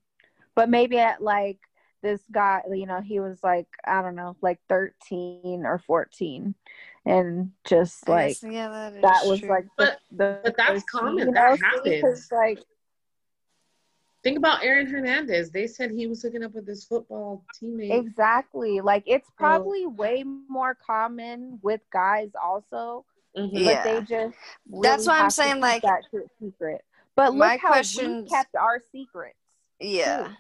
[0.54, 1.58] but maybe at like
[2.04, 6.54] this guy, you know, he was like I don't know, like thirteen or fourteen,
[7.04, 9.50] and just I like guess, yeah, that, is that was true.
[9.50, 11.18] like But- the but that's first- common.
[11.18, 12.02] you That know, see, happens.
[12.04, 12.60] 'cause, like
[14.22, 15.50] Think about Aaron Hernandez.
[15.50, 17.92] They said he was hooking up with his football teammate.
[17.98, 23.04] exactly like it's probably way more common with guys also,
[23.36, 23.50] Mhm.
[23.54, 23.74] Yeah.
[23.76, 24.38] but they just
[24.84, 26.04] That's why I'm saying, like- that
[26.40, 26.84] secret.
[27.20, 29.36] But My look how questions- we kept our secrets
[29.82, 30.34] yeah, too,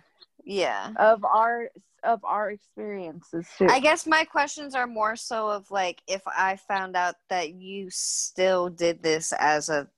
[0.46, 0.94] yeah.
[0.96, 1.70] of our
[2.04, 3.68] of our experiences too.
[3.70, 7.90] I guess my questions are more so of like if I found out that you
[7.90, 9.90] still did this as a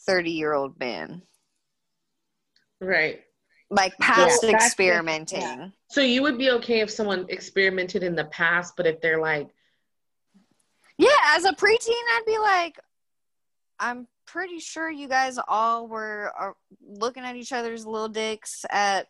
[0.00, 1.22] 30 year old man,
[2.80, 3.22] Right.
[3.70, 5.38] like past that's experimenting.
[5.38, 9.20] different, So you would be okay if someone experimented in the past, but if they're
[9.20, 9.48] like,
[10.96, 12.80] Yeah, as a preteen, I'd be like,
[13.78, 16.54] I'm pretty sure you guys all were are
[16.86, 19.08] looking at each other's little dicks at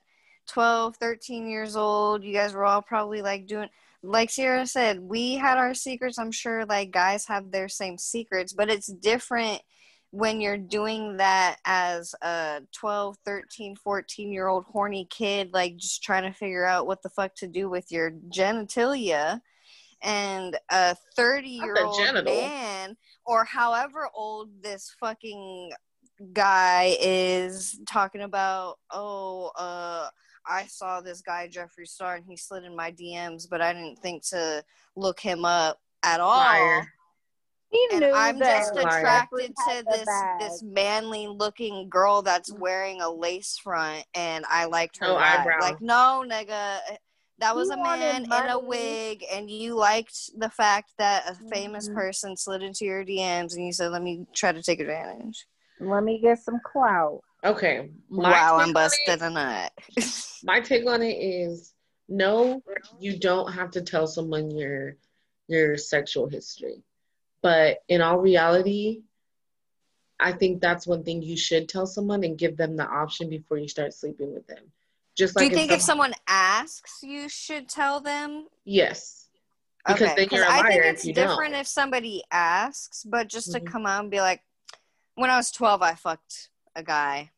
[0.48, 2.22] 12, 13 years old.
[2.22, 3.68] You guys were all probably like doing,
[4.02, 6.18] like Sierra said, we had our secrets.
[6.18, 9.61] I'm sure like guys have their same secrets, but it's different
[10.11, 16.02] when you're doing that as a 12, 13, 14 year old horny kid, like just
[16.02, 19.40] trying to figure out what the fuck to do with your genitalia
[20.02, 22.34] and a 30 year old genital.
[22.34, 25.72] man or however old this fucking
[26.32, 30.08] guy is talking about oh uh
[30.46, 33.98] i saw this guy jeffree star and he slid in my dms but i didn't
[33.98, 34.62] think to
[34.96, 36.92] look him up at all Liar.
[37.70, 40.40] he and knew I'm that just attracted to this bag.
[40.40, 45.06] this manly looking girl that's wearing a lace front, and I liked her.
[45.06, 45.61] No eyebrow.
[45.61, 46.78] Like, no, nigga,
[47.38, 51.35] that was You a man in a wig, and you liked the fact that a
[51.48, 51.94] famous Mhm.
[51.94, 55.46] person slid into your DMs, and you said, "Let me try to take advantage."
[55.81, 57.22] Let me get some clout.
[57.44, 57.90] Okay.
[58.11, 59.72] My wow, I'm on busted it- a nut.
[60.44, 61.74] My take on it is
[62.09, 62.62] no,
[62.98, 64.96] you don't have to tell someone your
[65.46, 66.83] your sexual history.
[67.40, 69.03] But in all reality,
[70.20, 73.57] I think that's one thing you should tell someone and give them the option before
[73.59, 74.72] you start sleeping with them.
[75.18, 78.46] Just Do you think if some- someone asks, you should tell them?
[78.64, 79.28] yes,
[79.85, 81.61] because then a I think it's if different don't.
[81.61, 83.66] if somebody asks, but just to Mhm.
[83.66, 84.44] come out and be like,
[85.16, 87.33] "When I was 12, I fucked a guy."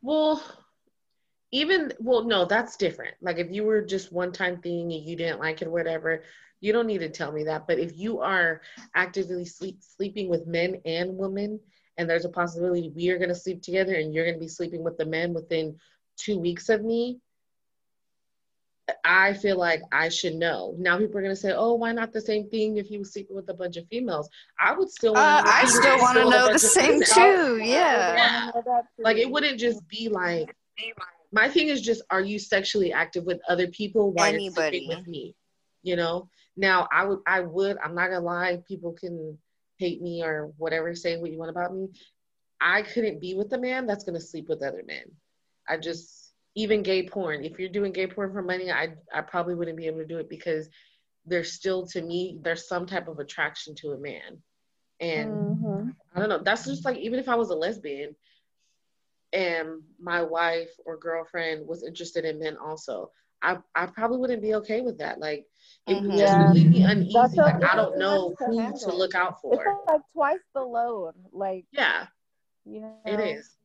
[0.00, 0.42] Well,
[1.52, 3.14] even well, no, that's different.
[3.20, 6.24] Like if you were just one time thing and you didn't like it or whatever,
[6.60, 7.68] you don't need to tell me that.
[7.68, 8.60] But if you are
[8.96, 11.60] actively sleep sleeping with men and women,
[11.96, 14.96] and there's a possibility we are gonna sleep together and you're gonna be sleeping with
[14.96, 15.78] the men within
[16.16, 17.20] two weeks of me,
[19.04, 20.74] I feel like I should know.
[20.78, 23.36] Now people are gonna say, "Oh, why not the same thing if he was sleeping
[23.36, 24.28] with a bunch of females?"
[24.60, 25.16] I would still.
[25.16, 27.10] Uh, wanna know I if he was still want to know the same females.
[27.10, 27.56] too.
[27.58, 27.66] Yeah.
[27.66, 28.16] Yeah.
[28.20, 29.02] I wanna know that too.
[29.02, 30.54] Like it wouldn't just be like
[31.32, 34.80] my thing is just are you sexually active with other people while you're Anybody.
[34.80, 35.34] sleeping with me?
[35.82, 36.28] You know?
[36.56, 39.38] Now I would I would, I'm not gonna lie, people can
[39.78, 41.88] hate me or whatever, say what you want about me.
[42.60, 45.10] I couldn't be with a man that's gonna sleep with other men.
[45.68, 47.44] I just even gay porn.
[47.44, 50.18] If you're doing gay porn for money, I I probably wouldn't be able to do
[50.18, 50.68] it because
[51.26, 54.42] there's still to me there's some type of attraction to a man.
[55.00, 55.94] And Mhm.
[56.14, 56.42] I don't know.
[56.42, 58.14] That's just like even if I was a lesbian
[59.32, 63.10] and my wife or girlfriend was interested in men also,
[63.42, 65.20] I, I probably wouldn't be okay with that.
[65.20, 65.46] Like
[65.86, 66.16] it would Mhm.
[66.16, 66.52] just Yeah.
[66.52, 67.38] leave me uneasy.
[67.38, 67.66] That's Like okay.
[67.70, 69.54] I don't know That's to who to look out for.
[69.54, 69.64] It's for.
[69.86, 71.14] like twice the load.
[71.32, 72.06] Like Yeah,
[72.64, 73.58] you know, it is.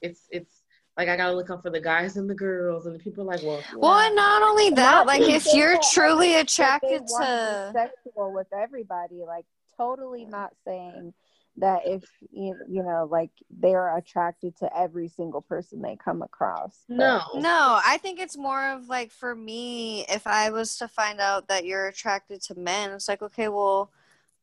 [0.00, 0.61] It's it's
[0.96, 3.26] like I gotta look out for the guys and the girls and the people are
[3.26, 7.72] like, well, Well, and not only that, Not like if you're truly attracted wanna to
[7.74, 11.14] sexual with everybody, like totally not saying
[11.58, 16.84] that if you you know like they're attracted to every single person they come across.
[16.88, 17.20] But- No.
[17.34, 21.48] No, I think it's more of like for me, if I was to find out
[21.48, 23.90] that you're attracted to men, it's like, okay, well,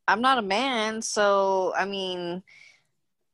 [0.08, 2.42] I'm not a man, so I mean,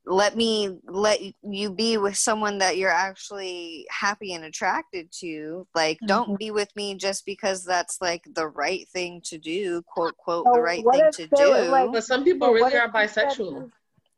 [0.08, 5.68] let me let you be with someone that you're actually happy and attracted to.
[5.74, 10.16] Like, don't be with me just because that's like the right thing to do, quote
[10.18, 11.52] quote, the right thing to do.
[11.72, 13.62] like- But some people But really are bisexual.
[13.62, 13.72] he's-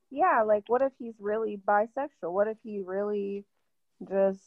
[0.09, 2.31] Yeah, like what if he's really bisexual?
[2.31, 3.45] What if he really
[4.07, 4.41] just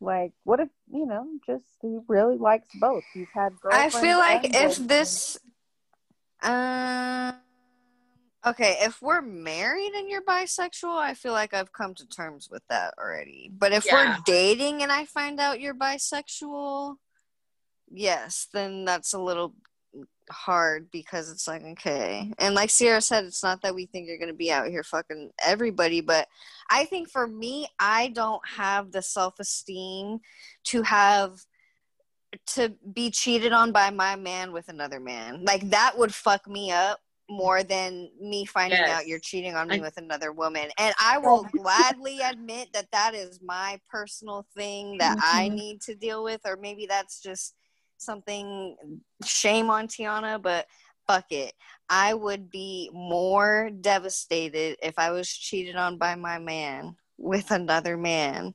[0.00, 3.04] like what if you know just he really likes both?
[3.14, 5.38] He's had I feel like if this,
[6.42, 7.34] um,
[8.44, 12.62] okay, if we're married and you're bisexual, I feel like I've come to terms with
[12.68, 13.50] that already.
[13.56, 13.94] But if Yeah.
[13.94, 16.96] we're dating and I find out you're bisexual,
[17.90, 19.54] yes, then that's a little
[20.30, 24.18] hard because it's like okay and like sierra said it's not that we think you're
[24.18, 26.26] gonna be out here fucking everybody but
[26.70, 30.20] i think for me i don't have the self-esteem
[30.64, 31.44] to have
[32.46, 36.70] to be cheated on by my man with another man like that would fuck me
[36.70, 37.00] up
[37.32, 38.90] more than me finding Yes.
[38.90, 42.90] out you're cheating on me I- with another woman and i will gladly admit that
[42.92, 45.54] that is my personal thing that i Mhm.
[45.54, 47.54] need to deal with or maybe that's just
[47.96, 48.76] something
[49.24, 50.66] shame on tiana but
[51.06, 51.54] fuck it
[51.88, 57.96] i would be more devastated if i was cheated on by my man with another
[57.96, 58.54] man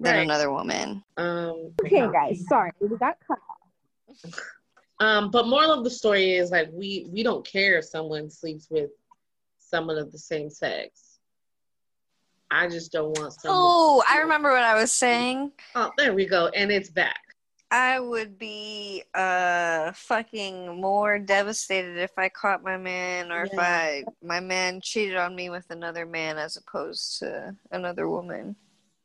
[0.00, 0.22] than Right.
[0.22, 4.16] another woman Um, Okay, guys, sorry we got cut off.
[5.00, 8.66] Um, but moral of the story is like we we don't care if someone sleeps
[8.70, 8.90] with
[9.58, 11.18] someone of the same sex.
[12.50, 13.58] I just don't want someone.
[13.60, 17.20] oh i remember what i was saying Oh, there we go, and it's back.
[17.70, 24.04] I would be uh fucking more devastated if I caught my man or if I
[24.22, 28.56] my man cheated on me with another man as opposed to another woman.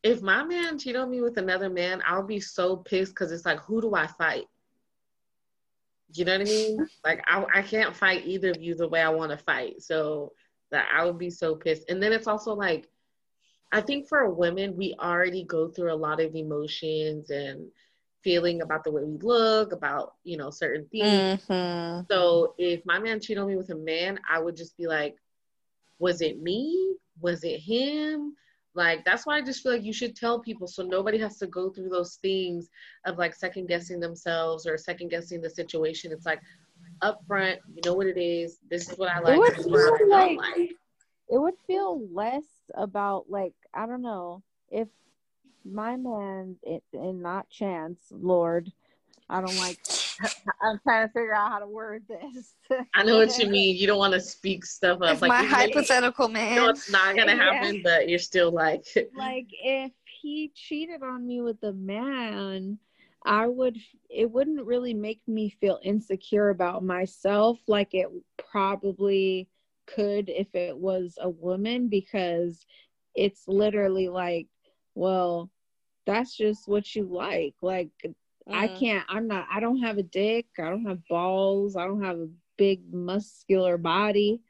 [0.04, 3.46] If my man cheated on me with another man, I'll be so pissed because it's
[3.46, 4.46] like, who do I fight?
[6.14, 6.88] You know what I mean?
[7.04, 9.82] Like I, I can't fight either of you the way I want to fight.
[9.82, 10.34] So
[10.74, 11.90] that I would be so pissed.
[11.90, 12.90] And then it's also like,
[13.72, 17.68] I think for women, we already go through a lot of emotions and
[18.24, 21.46] feeling about the way we look, about you know certain things.
[21.46, 22.06] Mm-hmm.
[22.12, 25.16] So if my man cheated on me with a man, I would just be like,
[26.00, 26.96] was it me?
[27.22, 28.36] Was it him?
[28.76, 31.48] Like that's why I just feel like you should tell people so nobody has to
[31.48, 32.70] go through those things
[33.06, 36.12] of like second guessing themselves or second guessing the situation.
[36.12, 36.42] It's like
[37.02, 38.58] up front, you know what it is.
[38.70, 39.38] This is what I like.
[39.38, 40.70] would This I feel like- like.
[41.30, 44.88] it would feel less about like I don't know if
[45.66, 48.72] my man it, and not chance, Lord.
[49.30, 49.80] I don't like.
[50.62, 52.54] I'm trying to figure out how to word this.
[52.96, 53.76] I know what you mean.
[53.78, 55.14] You don't want to speak stuff up.
[55.16, 57.54] If my you know- hypothetical you know man it's not gonna Yeah.
[57.54, 58.86] happen, but you're still like,
[59.16, 59.92] like if
[60.22, 62.78] he cheated on me with a man
[63.26, 63.78] i would
[64.10, 68.08] it wouldn't really make me feel insecure about myself like it
[68.38, 69.48] probably
[69.88, 72.66] could if it was a woman because
[73.16, 74.48] it's literally like
[74.96, 75.50] well
[76.06, 77.90] that's just what you like like
[78.52, 78.80] I Mhm.
[78.80, 79.06] can't.
[79.10, 79.48] I'm not.
[79.52, 80.48] I don't have a dick.
[80.58, 81.76] I don't have balls.
[81.76, 84.42] I don't have a big muscular body,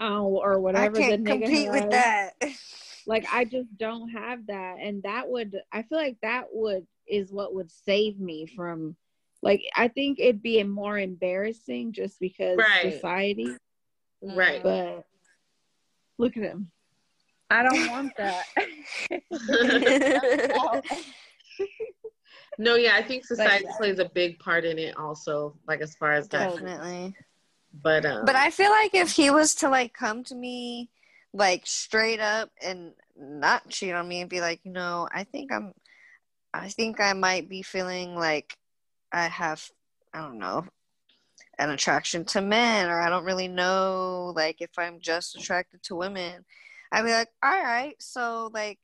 [0.00, 2.34] uh, or I whatever can't the nigga compete with that.
[3.06, 5.56] Like I just don't have that, and that would.
[5.72, 8.96] I feel like that would is what would save me from.
[9.42, 12.94] Like I think it'd be more embarrassing just because Right.
[12.94, 13.56] society.
[14.22, 14.62] right.
[14.62, 15.04] But
[16.18, 16.70] look at him.
[17.50, 18.46] I don't want that.
[22.58, 23.76] No, yeah, I think society yeah.
[23.76, 26.50] plays a big part in it also, like as far as that.
[26.50, 27.14] Definitely.
[27.82, 30.90] But um But I feel like if he was to like come to me
[31.32, 35.52] like straight up and not cheat on me and be like, you know, I think
[35.52, 35.74] I'm
[36.52, 38.56] I think I might be feeling like
[39.12, 39.68] I have
[40.12, 40.64] I don't know
[41.58, 45.96] an attraction to men or I don't really know like if I'm just attracted to
[45.96, 46.44] women.
[46.92, 48.78] I'd be like, all right, so like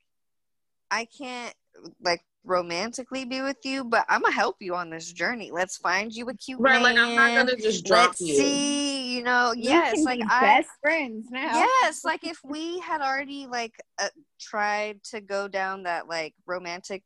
[0.90, 1.54] I can't
[2.02, 5.50] like romantically be with you, but I'm gonna help you on this journey.
[5.50, 8.34] Let's find you a cute right, like I'm not gonna just drop let's you.
[8.36, 11.52] see you know We yes can like be i best friends now.
[11.54, 14.08] yes like if we had already like uh,
[14.40, 17.02] tried to go down that like romantic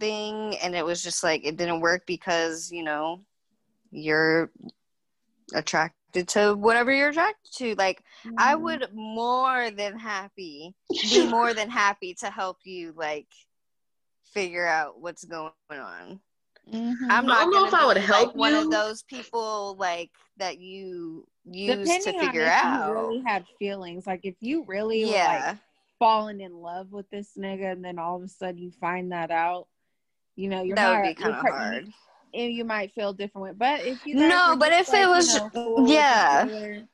[0.00, 3.20] thing and it was just like it didn't work because you know
[3.90, 4.50] you're
[5.54, 8.02] attracted to whatever you're attracted to like
[8.36, 8.62] i Mhm.
[8.62, 10.74] would more than happy
[11.10, 13.26] be more than happy to help you like
[14.32, 16.20] figure out what's going on
[16.72, 16.96] Mhm.
[17.08, 20.58] I'm I don't know if I would help like one of those people like that
[20.58, 22.88] you use Depending to on figure if out.
[22.88, 25.46] you really had feelings, like if you really were yeah.
[25.46, 25.56] like
[25.98, 29.30] falling in love with this nigga, and then all of a sudden you find that
[29.30, 29.66] out,
[30.36, 31.00] you know, you're that not.
[31.02, 31.88] would be kind of hard.
[32.34, 35.34] You, you might feel different but if you guys No, but just, if it was
[35.34, 36.44] you know, yeah.
[36.44, 36.84] each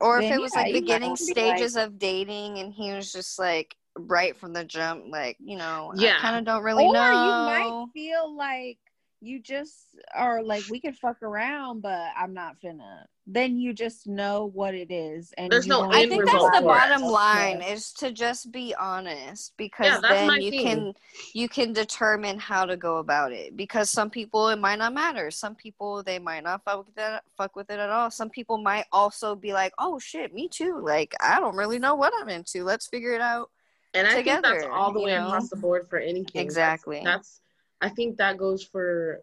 [0.00, 2.92] Or if then it was yeah, like beginning wanna be stages of dating and he
[2.92, 6.16] was just like right from the jump, like, you know, Yeah.
[6.16, 7.10] I kind of don't really or know.
[7.12, 8.78] you might feel like
[9.20, 13.04] you just are like we can fuck around, but I'm not finna.
[13.26, 16.60] Then you just know what it is, and There's no won't I think result that's
[16.60, 16.78] the for it.
[16.78, 17.72] bottom line Yeah.
[17.72, 20.62] is to just be honest because Yeah, then you thing.
[20.62, 20.94] can
[21.32, 25.30] you can determine how to go about it because some people it might not matter
[25.30, 28.58] some people they might not fuck with it fuck with it at all some people
[28.58, 32.28] might also be like oh shit me too like I don't really know what I'm
[32.28, 33.48] into let's figure it out
[33.94, 35.28] And I think that's all the way know?
[35.28, 36.24] across the board for anything.
[36.34, 37.00] That's- Exactly.
[37.04, 37.40] That's,
[37.80, 39.22] I think that goes for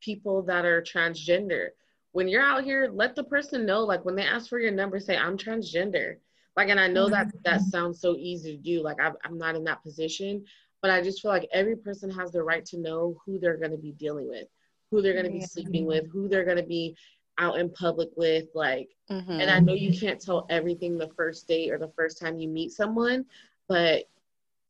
[0.00, 1.68] people that are transgender.
[2.12, 3.80] When you're out here, let the person know.
[3.80, 6.16] Like when they ask for your number, say I'm transgender.
[6.56, 8.82] Like, and I know that that sounds so easy to do.
[8.82, 10.44] Like I'm, I'm not in that position,
[10.82, 13.70] but I just feel like every person has the right to know who they're going
[13.70, 14.46] to be dealing with,
[14.90, 15.46] who they're going to be Yeah.
[15.46, 16.96] sleeping with, who they're going to be
[17.38, 18.46] out in public with.
[18.54, 19.40] Like, Mhm.
[19.40, 22.48] and I know you can't tell everything the first date or the first time you
[22.48, 23.24] meet someone,
[23.68, 24.04] but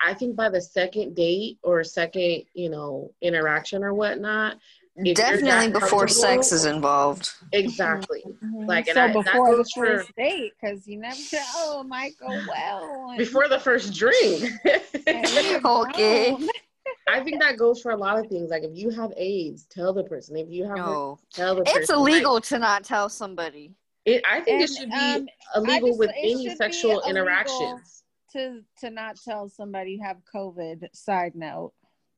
[0.05, 4.57] I think by the second date or second, you know, interaction or whatnot,
[4.97, 8.23] if definitely before sex is involved exactly.
[8.45, 8.67] Mhm.
[8.69, 11.81] Like, and so I- before the goes for- first date, because you never know, oh,
[11.81, 13.15] it might go well.
[13.17, 14.51] Before the first drink.
[15.65, 16.37] Okay.
[17.09, 18.51] I think that goes for a lot of things.
[18.51, 20.37] Like if you have AIDS, tell the person.
[20.37, 21.83] If you have no tell the person.
[21.83, 23.73] it's illegal to not tell somebody
[24.05, 25.27] it, I think it should be um,
[25.57, 27.11] illegal just- with any should be sexual illegal.
[27.11, 28.02] interactions.
[28.33, 30.87] To to not tell somebody you have COVID.
[30.95, 31.73] Side note,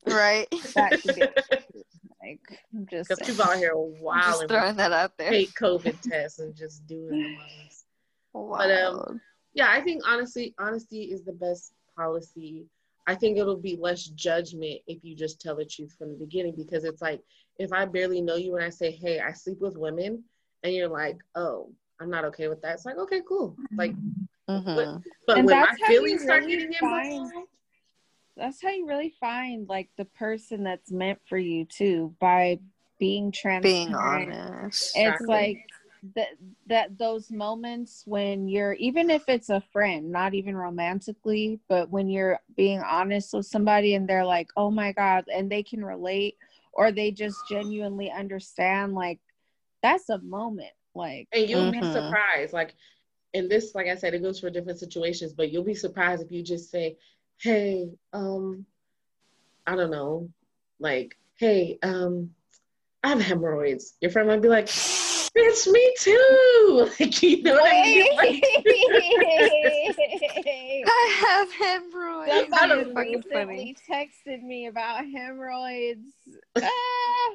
[0.07, 1.21] right that should be
[2.21, 2.39] like
[2.73, 3.37] I'm just Because saying.
[3.37, 6.85] people out here are just and throwing that out there fake COVID tests and just
[6.87, 7.85] doing the most.
[8.33, 8.57] wow.
[8.57, 9.21] But, um,
[9.53, 12.65] yeah, I think honestly, honesty is the best policy.
[13.07, 16.55] I think it'll be less judgment if you just tell the truth from the beginning
[16.57, 17.21] because it's like
[17.59, 20.23] if I barely know you and I say, "Hey, I sleep with women,"
[20.63, 23.55] and you're like, "Oh, I'm not okay with that." It's like, okay, cool.
[23.77, 23.93] Like,
[24.49, 25.03] Mhm.
[25.25, 27.47] but And when my that's how you feelings start really getting find- involved,
[28.37, 32.59] That's how you really find like the person that's meant for you too by
[32.99, 33.63] being transparent.
[33.63, 35.27] being honest It's Exactly.
[35.27, 35.69] like
[36.15, 36.27] that
[36.67, 42.09] that those moments when you're even if it's a friend, not even romantically, but when
[42.09, 46.37] you're being honest with somebody and they're like, "Oh my god," and they can relate
[46.73, 49.19] or they just genuinely understand like
[49.81, 51.91] that's a moment like and you'll be Mhm.
[51.93, 52.53] surprised.
[52.53, 52.75] Like,
[53.35, 56.31] and this, like I said, it goes for different situations, but you'll be surprised if
[56.31, 56.97] you just say,
[57.37, 58.65] "Hey, um,
[59.67, 60.29] I don't know,
[60.79, 62.33] like, hey, um,
[63.03, 67.73] I have hemorrhoids." Your friend might be like, "Bitch, me too." Like, you know what
[67.73, 68.15] I mean?
[68.15, 68.43] Like,
[70.87, 72.49] I have hemorrhoids.
[72.49, 73.45] Somebody That's fucking funny.
[73.45, 76.11] recently texted me about hemorrhoids.
[76.57, 77.31] Ah.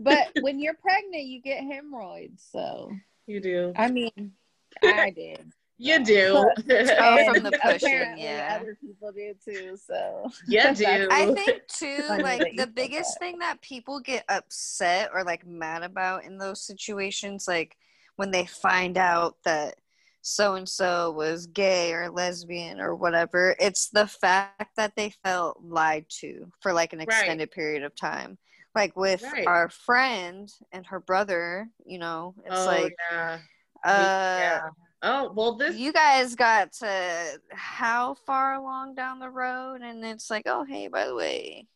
[0.00, 2.46] But when you're pregnant, you get hemorrhoids.
[2.52, 2.92] So,
[3.26, 3.72] you do.
[3.76, 4.34] I mean,
[4.82, 5.52] I did.
[5.76, 6.50] You do.
[6.70, 8.58] Oh, from the pushing, yeah.
[8.60, 9.76] Other people do too.
[9.76, 11.08] So, you do.
[11.10, 13.18] I think too, like the biggest that.
[13.24, 17.76] thing that people get upset or like mad about in those situations, like
[18.16, 19.74] when they find out that
[20.22, 25.60] so and so was gay or lesbian or whatever, it's the fact that they felt
[25.62, 27.08] lied to for like an Right.
[27.08, 28.38] extended period of time.
[28.74, 29.46] Like with Right.
[29.46, 33.38] our friend and her brother, you know, it's oh, like, yeah.
[33.84, 34.60] Uh, yeah.
[35.02, 35.76] Oh, well, this.
[35.76, 40.88] you guys got to how far along down the road and it's like oh hey
[40.88, 41.66] by the way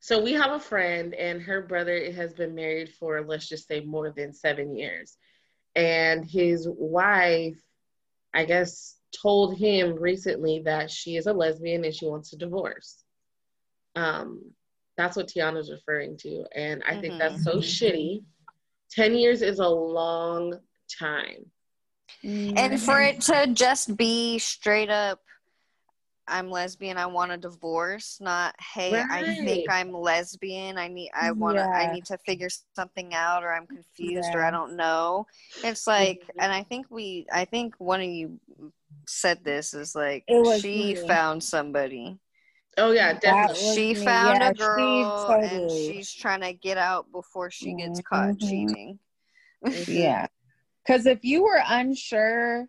[0.00, 3.80] So we have a friend, and her brother has been married for let's just say
[3.80, 5.16] more than seven years,
[5.74, 7.58] and his wife,
[8.32, 13.02] I guess, told him recently that she is a lesbian and she wants a divorce.
[13.96, 14.52] Um,
[14.96, 18.22] that's what Tiana's referring to, and I think that's so shitty.
[18.90, 20.60] Ten years is a long
[20.98, 21.50] time.
[22.24, 25.20] and for it to just be straight up
[26.26, 31.30] i'm lesbian i want a divorce not hey i think i'm lesbian i need i
[31.30, 35.26] want to i need to figure something out or i'm confused or i don't know
[35.62, 36.42] it's like Mhm.
[36.42, 38.38] and i think we i think one of you
[39.06, 40.24] said this is like
[40.60, 41.06] she me.
[41.06, 42.18] found somebody
[42.76, 43.74] Oh yeah, definitely.
[43.74, 44.04] she me.
[44.04, 48.34] found Yeah, a she girl and she's trying to get out before she gets caught
[48.34, 48.38] Mhm.
[48.38, 48.98] cheating
[49.88, 50.26] yeah
[50.88, 52.66] because if you were unsure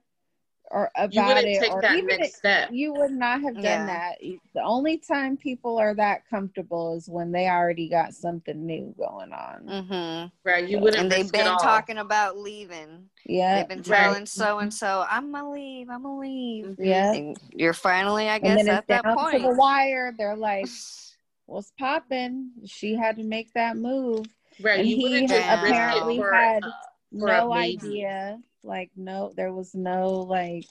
[0.72, 2.70] or about You it, or that even next if- step.
[2.72, 3.86] you would not have done Yeah.
[3.88, 4.18] that.
[4.54, 9.32] The only time people are that comfortable is when they already got something new going
[9.32, 9.62] on.
[9.68, 10.68] hmm Right.
[10.68, 13.10] You wouldn't And they've been talking about leaving.
[13.26, 14.04] Yeah, They've been Right.
[14.04, 15.90] telling so and so, "I'm gonna leave.
[15.90, 17.14] I'm gonna leave." yeah.
[17.14, 20.14] And you're finally, I guess, at that down to the wire.
[20.16, 20.68] They're like,
[21.48, 24.28] "What's popping?" She had to make that move,
[24.62, 24.80] Right.
[24.82, 28.40] and You he wouldn't just risk it apparently for, had uh, for a no idea.
[28.64, 30.66] Like, no, there was no like.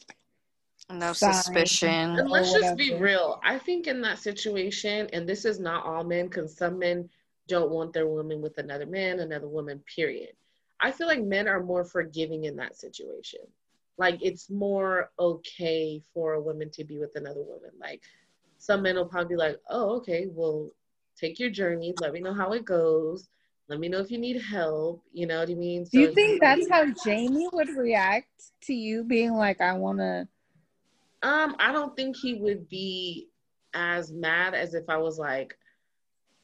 [0.91, 1.35] No sign.
[1.35, 2.19] suspicion.
[2.19, 3.41] And let's just be real.
[3.45, 7.11] I think in that situation, and this is not all men, because some men
[7.47, 10.33] don't want their woman with another man, another woman, period.
[10.81, 13.41] I feel like men are more forgiving in that situation.
[13.97, 17.71] Like it's more okay for a woman to be with another woman.
[17.81, 18.03] Like
[18.59, 20.71] some men will probably be like, oh, okay, well,
[21.19, 21.95] take your journey.
[22.01, 23.29] Let me know how it goes.
[23.69, 25.03] Let me know if you need help.
[25.13, 25.85] You know what I mean?
[25.93, 30.27] Do you think that's how Jamie would react to you being like, "I want to"?
[31.23, 33.29] Um, I don't think he would be
[33.75, 35.59] as mad as if I was like,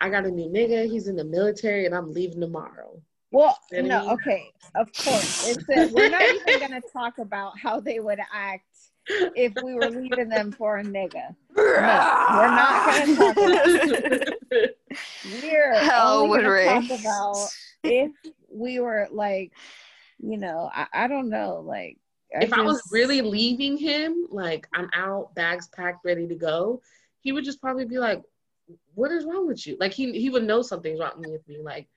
[0.01, 3.01] I got a new nigga, he's in the military, and I'm leaving tomorrow.
[3.31, 4.11] Well, You know what I no, mean?
[4.15, 5.47] okay, of course.
[5.47, 8.67] It's a, we're not even gonna talk about how they would act
[9.09, 11.35] if we were leaving them for a nigga.
[11.57, 14.69] No, we're not gonna talk about.
[15.25, 16.89] We're Hell only would gonna race.
[16.89, 17.49] talk about
[17.83, 18.13] if
[18.51, 19.53] we were like,
[20.19, 21.99] you know, I, I don't know, like.
[22.33, 26.83] if I was really leaving him, like I'm out, bags packed, ready to go,
[27.21, 28.23] he would just probably be like,
[28.95, 29.77] What is wrong with you?
[29.81, 31.59] Like he he would know something's wrong with me.
[31.63, 31.89] Like,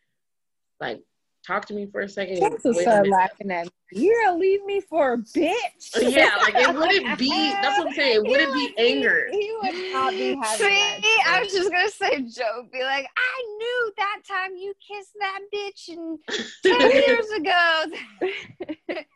[0.79, 1.01] like
[1.45, 2.37] talk to me for a second.
[2.39, 3.11] Kids will Wait a start minute.
[3.15, 3.71] laughing at me.
[3.91, 5.95] You're gonna leave me for a bitch.
[5.95, 8.25] Uh, yeah, like it wouldn't be that's what I'm saying.
[8.25, 9.27] It wouldn't be would be- anger.
[9.31, 13.07] He would not be having See, that I was just gonna say, Joe, be like,
[13.17, 16.19] I knew that time you kissed that bitch and
[16.63, 17.85] ten years ago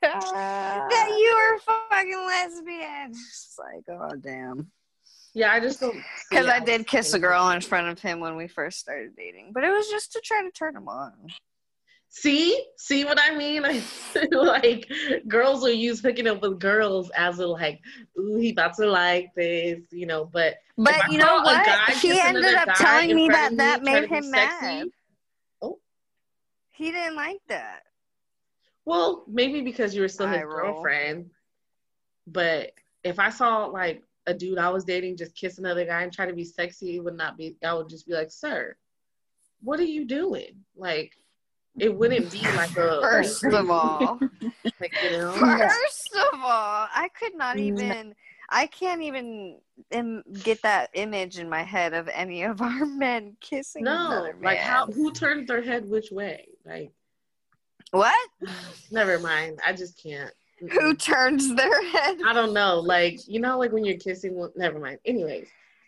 [0.02, 3.12] that you were fucking lesbian.
[3.12, 4.72] It's like, oh damn.
[5.34, 5.96] Yeah, I just don't
[6.30, 9.16] Because see I did kiss a girl in front of him when we first started
[9.16, 11.14] dating, but it was just to try to turn him on.
[12.14, 13.64] See, see what I mean?
[14.32, 14.92] like
[15.30, 17.80] girls will use hooking up with girls as a like,
[18.20, 20.26] ooh, he about to like this, you know.
[20.26, 21.66] But But you know what?
[22.02, 24.88] He ended up telling me that of that me, made him sexy, mad.
[25.62, 25.80] Oh.
[26.72, 27.84] He didn't like that.
[28.84, 30.74] well, maybe because you were still his roll.
[30.74, 31.30] girlfriend.
[32.28, 32.74] But
[33.06, 36.26] if I saw like a dude I was dating just kiss another guy and try
[36.26, 37.56] to be sexy, it would not be.
[37.64, 38.76] I would just be like, sir,
[39.64, 40.66] what are you doing?
[40.76, 41.14] Like,
[41.80, 44.20] it wouldn't be like a First of all,
[44.80, 45.32] like you know.
[45.40, 48.16] first of all, I could not even.
[48.54, 49.60] I can't even
[49.92, 54.36] Im- get that image in my head of any of our men kissing No, another
[54.42, 54.88] like how?
[54.88, 56.48] Who turns their head which way?
[56.66, 56.92] Like,
[57.92, 58.30] What?
[58.92, 59.60] never mind.
[59.66, 60.32] I just can't.
[60.70, 62.18] Who turns their head?
[62.26, 62.80] I don't know.
[62.80, 64.36] Like you know, like when you're kissing.
[64.36, 65.00] Well, never mind.
[65.06, 65.48] Anyways,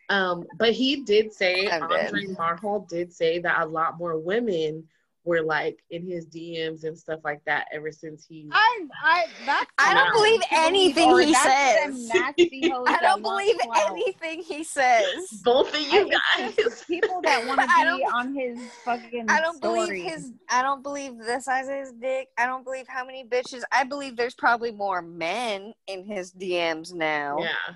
[0.10, 2.14] um, but he did say I'm dead.
[2.14, 4.88] Andre Marhold did say that a lot more women
[5.26, 8.50] were like in his DMs and stuff like that ever since he.
[8.52, 12.10] I, I, that's I don't believe anything he that's says.
[12.10, 13.92] them nasty hoes I don't believe clout.
[13.92, 15.42] anything he says.
[15.44, 16.84] Both of you guys.
[16.88, 19.26] people that want to I be don't- on his fucking.
[19.30, 19.88] I don't story.
[19.88, 20.32] believe his.
[20.50, 22.28] I don't believe the size of his dick.
[22.38, 23.62] I don't believe how many bitches.
[23.72, 27.38] I believe there's probably more men in his DMs now.
[27.40, 27.76] Yeah.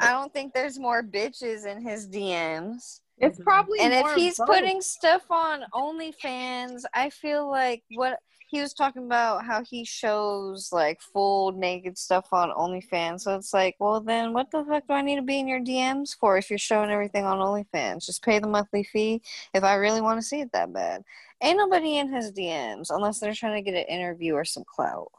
[0.00, 3.00] I don't think there's more bitches in his DMs.
[3.18, 4.48] It's probably And if he's both.
[4.48, 10.70] putting stuff on OnlyFans, I feel like what he was talking about how he shows
[10.72, 13.22] like full naked stuff on OnlyFans.
[13.22, 15.60] So it's like, well, then what the fuck do I need to be in your
[15.60, 18.06] DMs for if you're showing everything on OnlyFans?
[18.06, 19.22] Just pay the monthly fee
[19.54, 21.02] if I really want to see it that bad.
[21.42, 25.10] Ain't nobody in his DMs unless they're trying to get an interview or some clout.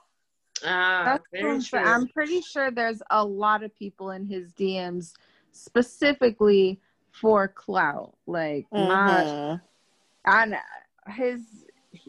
[0.64, 1.80] Ah, That's very true, true.
[1.80, 5.14] I'm pretty sure there's a lot of people in his DMs
[5.52, 6.80] specifically
[7.20, 8.16] for clout.
[8.26, 9.62] Like not Mhm.
[10.26, 10.56] on
[11.14, 11.42] his.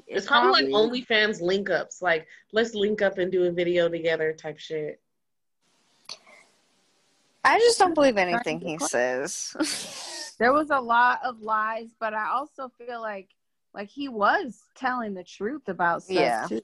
[0.06, 2.02] It's probably like OnlyFans link ups.
[2.02, 5.00] Like, let's link up and do a video together type shit.
[7.44, 9.54] I just don't believe anything he says.
[10.38, 13.30] There was a lot of lies, but I also feel like
[13.72, 16.46] like he was telling the truth about stuff Yeah.
[16.46, 16.60] too.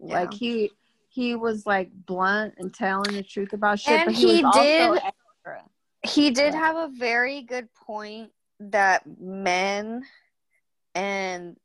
[0.00, 0.14] Yeah.
[0.22, 0.72] Like he
[1.08, 4.44] he was like blunt and telling the truth about shit, And but he, he did-
[4.44, 5.62] also extra.
[6.04, 8.30] He did have a very good point
[8.60, 10.04] that men
[10.94, 11.56] and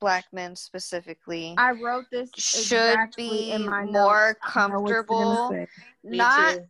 [0.00, 4.54] black men specifically I wrote this should exactly be in my more notes.
[4.54, 5.66] I know what you're gonna comfortable
[6.04, 6.60] not too.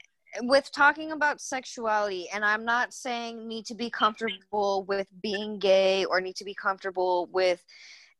[0.42, 6.04] with talking about sexuality and i'm not saying need to be comfortable with being gay
[6.04, 7.62] or need to be comfortable with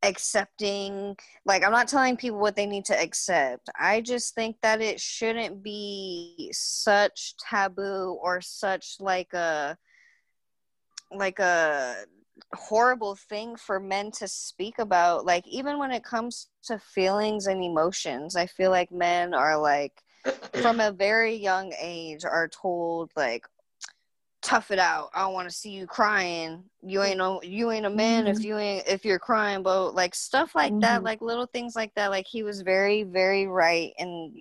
[0.04, 3.68] accepting like i'm not telling people what they need to accept.
[3.78, 9.76] I just think that it shouldn't be such taboo or such like a
[11.10, 12.04] like a
[12.54, 15.24] horrible thing for men to speak about.
[15.24, 20.02] Like even when it comes to feelings and emotions i feel like men are like
[20.60, 23.46] from a very young age are told like
[24.48, 27.84] tough it out i don't want to see you crying you ain't no you ain't
[27.84, 28.34] a man mm-hmm.
[28.34, 30.80] if you ain't if you're crying but like stuff like mm-hmm.
[30.80, 34.34] that like little things like that like he was very very right in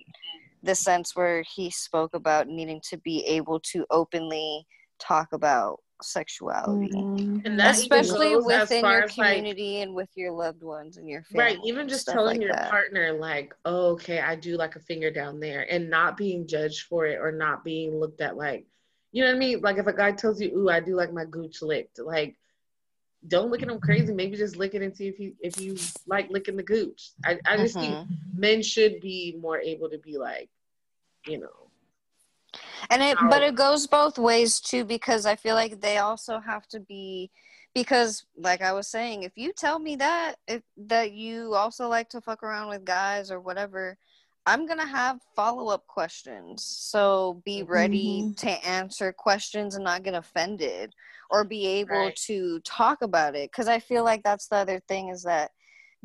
[0.62, 4.66] the sense where he spoke about needing to be able to openly
[4.98, 7.40] talk about sexuality mm-hmm.
[7.44, 11.58] and especially within your community like, and with your loved ones and your family right
[11.66, 12.70] even just telling like your that.
[12.70, 16.86] partner like oh, okay i do like a finger down there and not being judged
[16.86, 18.64] for it or not being looked at like
[19.12, 19.60] you know what i mean?
[19.60, 22.36] Like if a guy tells you ooh i do like my gooch licked like
[23.26, 24.12] don't look at him crazy.
[24.14, 27.38] Maybe just lick it and see if you if you like licking the gooch i,
[27.46, 28.06] I just mm-hmm.
[28.06, 30.48] think men should be more able to be like
[31.26, 31.70] you know.
[32.90, 36.66] And it but it goes both ways too because i feel like they also have
[36.68, 37.30] to be
[37.74, 42.08] because like i was saying if you tell me that if that you also like
[42.10, 43.98] to fuck around with guys or whatever
[44.48, 46.64] i'm gonna have follow-up questions.
[46.64, 48.32] So be ready mm-hmm.
[48.32, 50.94] to answer questions and not get offended
[51.30, 52.16] or be able right.
[52.26, 53.50] to talk about it.
[53.50, 55.50] Because i feel like that's the other thing is that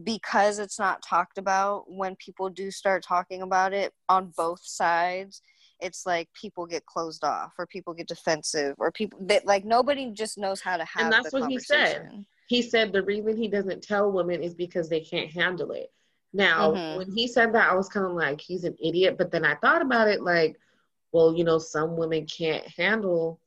[0.03, 5.41] because it's not talked about when people do start talking about it on both sides
[5.79, 10.09] it's like people get closed off or people get defensive or people that like nobody
[10.11, 12.25] just knows how to have and that's what he said.
[12.47, 15.91] he said the reason he doesn't tell women is because they can't handle it
[16.33, 16.97] now mm-hmm.
[16.97, 19.55] when he said that i was kind of like he's an idiot but then i
[19.55, 20.57] thought about it like
[21.11, 23.39] well you know some women can't handle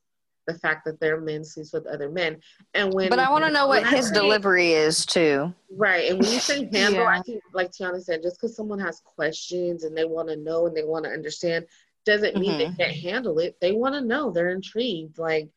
[0.47, 2.37] the fact that their men sleeps with other men
[2.75, 6.21] and when but i want to know what his say, delivery is too right and
[6.21, 7.19] when you say handle yeah.
[7.19, 10.67] i think like tiana said just because someone has questions and they want to know
[10.67, 11.67] and they want to understand
[12.07, 12.77] doesn't mean mm-hmm.
[12.77, 13.57] they can't handle it.
[13.61, 14.31] They want to know.
[14.31, 15.19] They're intrigued.
[15.19, 15.51] Like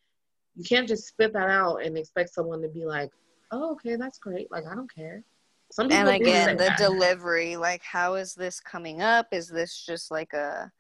[0.56, 3.12] you can't just spit that out and expect someone to be like,
[3.52, 5.24] "Oh, okay, that's great." Like I don't care.
[5.72, 6.78] Some and again, the that.
[6.78, 7.56] delivery.
[7.56, 9.28] Like, how is this coming up?
[9.32, 10.72] Is this just like a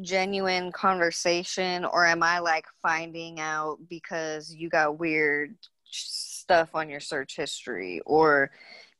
[0.00, 7.00] genuine conversation, or am I like finding out because you got weird stuff on your
[7.00, 8.50] search history, or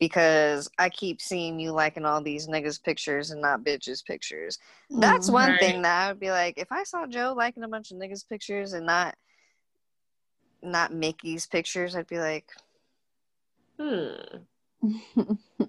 [0.00, 4.58] because I keep seeing you liking all these niggas pictures and not bitches pictures.
[4.88, 5.60] That's mm, one right.
[5.60, 8.28] thing that I would be like, if I saw Joe liking a bunch of niggas
[8.28, 9.14] pictures and not
[10.62, 12.46] not Mickey's pictures, I'd be like,
[13.78, 14.38] hmm.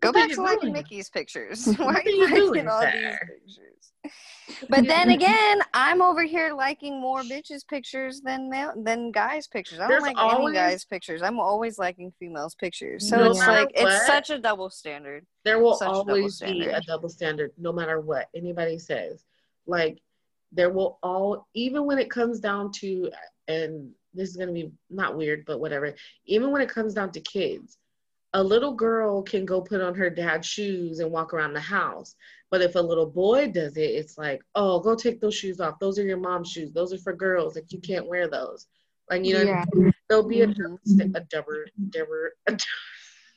[0.00, 1.66] Go back to liking Mickey's pictures.
[1.76, 3.92] Why are you liking all these pictures?
[4.68, 8.50] But then again, I'm over here liking more bitches pictures than
[8.82, 9.78] than guys pictures.
[9.78, 11.22] I don't There's like always, any guys pictures.
[11.22, 13.08] I'm always liking females pictures.
[13.08, 15.24] So no it's like what, it's such a double standard.
[15.44, 19.24] There will such always a be a double standard, no matter what anybody says.
[19.66, 20.02] Like
[20.52, 23.10] there will all, even when it comes down to,
[23.48, 25.94] and this is gonna be not weird, but whatever.
[26.26, 27.78] Even when it comes down to kids,
[28.34, 32.16] a little girl can go put on her dad's shoes and walk around the house.
[32.50, 35.78] But if a little boy does it, it's like, oh, go take those shoes off.
[35.78, 36.72] Those are your mom's shoes.
[36.72, 37.54] Those are for girls.
[37.54, 38.66] Like you can't wear those.
[39.08, 39.64] Like you know, yeah.
[40.08, 41.14] there'll be a, mm-hmm.
[41.14, 42.58] a double, double, a,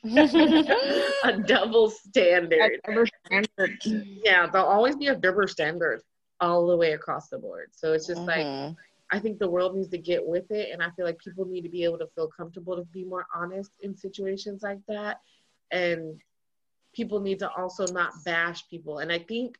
[1.28, 2.80] a double standard.
[2.84, 3.78] A double standard.
[3.84, 6.02] Yeah, there'll always be a double standard
[6.40, 7.70] all the way across the board.
[7.72, 8.66] So it's just mm-hmm.
[8.66, 8.76] like
[9.10, 10.70] I think the world needs to get with it.
[10.72, 13.26] And I feel like people need to be able to feel comfortable to be more
[13.34, 15.20] honest in situations like that.
[15.70, 16.20] And
[16.94, 18.98] people need to also not bash people.
[18.98, 19.56] And I think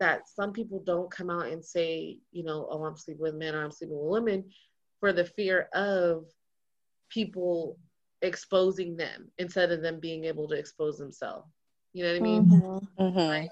[0.00, 3.54] that some people don't come out and say, you know, oh, I'm sleeping with men
[3.54, 4.44] or I'm sleeping with women
[5.00, 6.24] for the fear of
[7.08, 7.78] people
[8.22, 11.48] exposing them instead of them being able to expose themselves.
[11.92, 12.44] You know what I mean?
[12.44, 13.02] Mm-hmm.
[13.02, 13.46] Mm-hmm.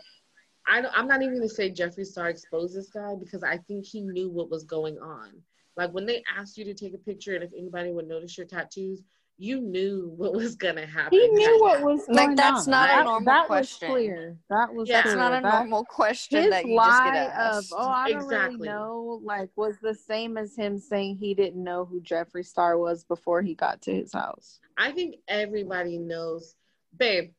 [0.67, 4.01] I I'm not even gonna say Jeffree Star exposed this guy because I think he
[4.01, 5.31] knew what was going on.
[5.77, 8.47] Like when they asked you to take a picture and if anybody would notice your
[8.47, 9.03] tattoos,
[9.39, 11.19] you knew what was gonna happen.
[11.19, 12.71] He knew what was going like that's on.
[12.71, 13.89] not a normal that question.
[13.89, 14.37] That was clear.
[14.49, 15.03] That was yeah.
[15.03, 17.73] that's not a normal question His that you just get asked.
[17.73, 18.57] Of, oh, I don't exactly.
[18.57, 19.21] really know.
[19.23, 23.43] Like was the same as him saying he didn't know who Jeffree Star was before
[23.43, 24.59] he got to his house.
[24.79, 26.55] I think everybody knows,
[26.97, 27.33] babe.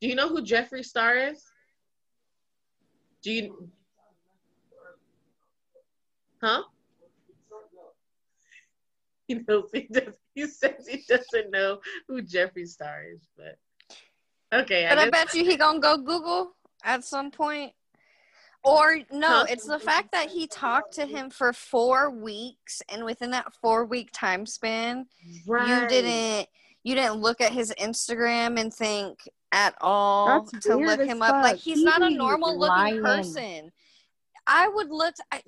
[0.00, 1.44] Do you know who Jeffree Star is?
[3.22, 3.68] Do you?
[6.42, 6.62] Huh?
[9.28, 10.14] He knows he does.
[10.34, 13.58] He says he doesn't know who Jeffree Star is, but
[14.58, 14.86] okay.
[14.88, 17.72] But I, I bet you he gonna go Google at some point.
[18.64, 23.30] Or no, it's the fact that he talked to him for four weeks, and within
[23.32, 25.06] that four week time span,
[25.46, 25.82] right.
[25.82, 26.48] you didn't
[26.82, 29.18] you didn't look at his Instagram and think
[29.52, 31.42] at all That's to look as him up.
[31.42, 32.94] Like he's He not a be normal lying.
[32.94, 33.72] looking person.
[34.46, 35.14] I would look.
[35.32, 35.42] I,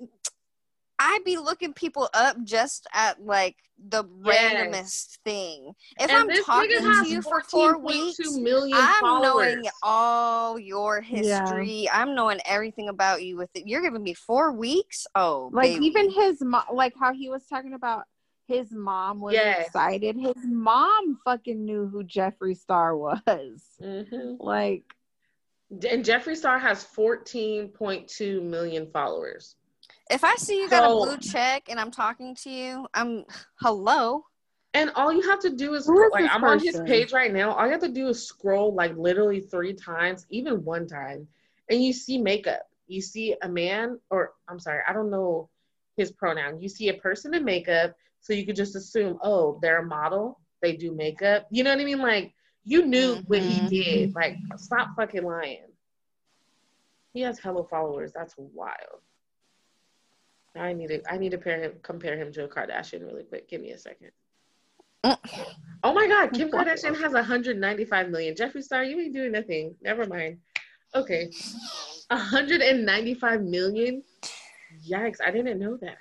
[0.99, 3.55] I'd be looking people up just at like
[3.89, 4.53] the Yes.
[4.53, 5.73] randomest thing.
[5.99, 6.69] If And I'm talking
[7.01, 9.55] to you for four 14.2 weeks, million I'm followers.
[9.55, 11.17] knowing all your Yeah.
[11.17, 11.89] history.
[11.91, 13.37] I'm knowing everything about you.
[13.37, 15.07] With it, you're giving me four weeks.
[15.15, 15.85] Oh, like baby.
[15.87, 18.03] even his mom like how he was talking about
[18.51, 19.67] his mom was Yes.
[19.67, 24.37] excited his mom fucking knew who jeffree star was Mhm.
[24.39, 24.83] like
[25.71, 29.55] And Jeffree Star has 14.2 million followers.
[30.09, 33.23] if I see you got So- a blue check and I'm talking to you, I'm
[33.61, 34.25] hello.
[34.73, 37.31] And all you have to do is, Who is like, I'm on his page right
[37.33, 37.53] now.
[37.53, 41.25] All you have to do is scroll like literally three times, even one time,
[41.69, 42.63] and you see makeup.
[42.87, 45.49] You see a man, or I'm sorry, I don't know
[45.95, 46.61] his pronoun.
[46.61, 50.39] You see a person in makeup, so you could just assume, oh, they're a model.
[50.61, 51.47] They do makeup.
[51.51, 51.99] You know what I mean?
[51.99, 53.69] Like, you knew what he Mhm.
[53.69, 54.15] did.
[54.15, 55.65] Like, stop fucking lying.
[57.13, 58.13] He has hello followers.
[58.13, 59.01] That's wild.
[60.55, 63.47] I need to I need to pair him compare him to a Kardashian really quick.
[63.47, 64.11] Give me a second.
[65.83, 68.35] Oh my God, Kim Kardashian has 195 million.
[68.35, 69.75] Jeffree Star, you ain't doing nothing.
[69.81, 70.39] Never mind.
[70.93, 71.31] Okay,
[72.09, 74.03] 195 million.
[74.87, 75.17] Yikes!
[75.25, 75.97] I didn't know that.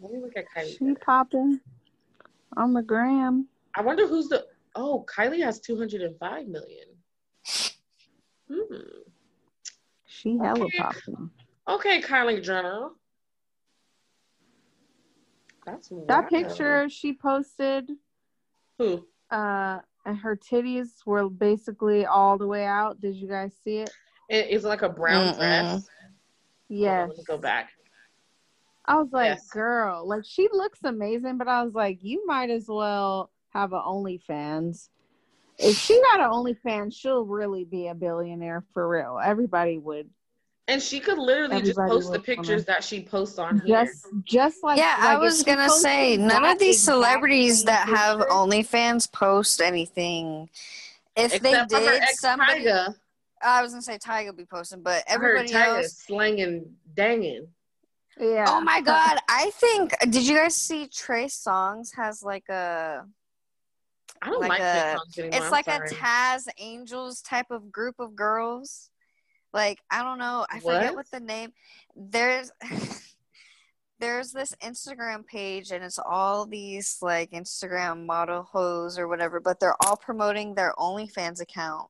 [0.00, 0.78] Let me look at Kylie.
[0.78, 1.60] she popping
[2.56, 4.44] on the gram I wonder who's the.
[4.74, 6.86] Oh, Kylie has 205 million.
[8.50, 8.54] Hmm.
[10.06, 10.78] she hella Okay.
[10.78, 11.30] popping
[11.68, 12.88] Okay, Kylie Jenner.
[15.66, 17.90] That's that picture she posted
[18.78, 19.04] Who?
[19.30, 23.90] uh and her titties were basically all the way out did you guys see it
[24.30, 25.36] It- It's like a brown Mm-mm.
[25.36, 25.86] dress.
[26.70, 27.70] Yes let me go back.
[28.88, 29.48] I was like, Yes.
[29.50, 33.80] girl, like she looks amazing, but I was like, you might as well have an
[33.86, 34.88] OnlyFans.
[35.58, 39.20] If she got an OnlyFans, she'll really be a billionaire for real.
[39.22, 40.08] Everybody would
[40.68, 43.84] And she could literally just post the pictures that she posts on here.
[43.84, 47.88] just just like yeah, like I was gonna say none of these celebrities same that
[47.88, 50.48] have picture- OnlyFans post anything.
[51.14, 52.94] If Except they did, somebody Tyga.
[53.42, 55.92] Oh, I was gonna say Tyga be posting, but everybody Tyga else.
[56.06, 57.48] slanging, danging.
[58.20, 58.46] Yeah.
[58.48, 59.18] Oh my god!
[59.28, 59.94] I think.
[60.10, 63.04] Did you guys see Trey Songz has like a?
[64.20, 65.02] I don't Like like, a- anymore.
[65.16, 65.88] It's I'm like sorry.
[65.88, 68.90] a Taz Angels type of group of girls.
[69.52, 70.46] Like I don't know.
[70.50, 70.96] I forget What?
[70.96, 71.52] what the name.
[71.94, 72.50] There's.
[74.00, 79.58] There's this Instagram page and it's all these like Instagram model hoes or whatever, but
[79.58, 81.88] they're all promoting their OnlyFans account.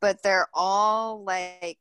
[0.00, 1.80] But they're all like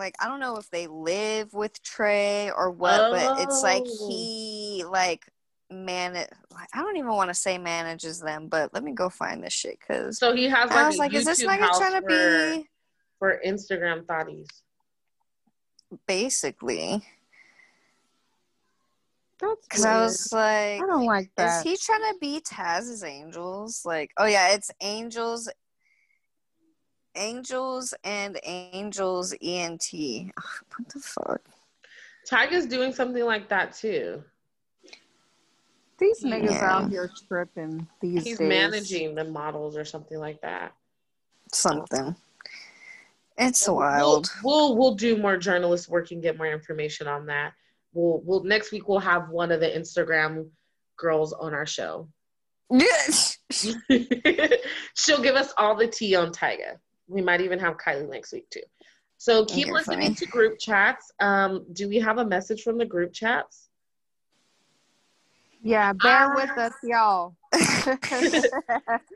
[0.00, 4.06] like I don't know if they live with Trey or what, but it's like Oh.
[4.08, 5.26] he like
[5.70, 6.16] man
[6.74, 9.78] I don't even want to say manages them, but let me go find this shit
[9.78, 12.68] because So he has like I was like, is this YouTube nigga trying to be
[13.20, 14.48] for Instagram thotties.
[16.08, 17.04] basically?
[19.38, 21.58] That's Because I was like, I don't like that.
[21.58, 23.82] Is he trying to be Taz's Angels?
[23.86, 25.48] Like, oh yeah, it's Angels,
[27.20, 29.92] Angels and Angels ENT.
[29.92, 31.42] What the fuck?
[32.28, 34.24] Tyga's doing something like that too.
[35.98, 36.64] These niggas Yeah.
[36.76, 38.48] out here tripping these He's days.
[38.48, 40.72] managing the models or something like that.
[41.52, 42.16] Something.
[43.36, 44.30] It's We'll- wild.
[44.42, 47.52] We'll, we'll do more journalist work and get more information on that.
[47.92, 50.48] We'll we'll next week we'll have one of the Instagram
[50.96, 52.08] girls on our show.
[52.70, 53.38] Yes.
[54.94, 56.78] She'll give us all the tea on Tyga.
[57.10, 58.62] We might even have Kylie next week too.
[59.18, 60.14] So keep You're listening funny.
[60.14, 61.12] to group chats.
[61.20, 63.68] Um, do we have a message from the group chats?
[65.62, 66.34] Yeah, bear Ah.
[66.34, 67.36] with us, y'all.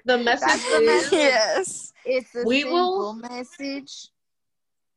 [0.05, 1.93] The message That's the is yes.
[2.05, 4.09] it's a We simple will- message.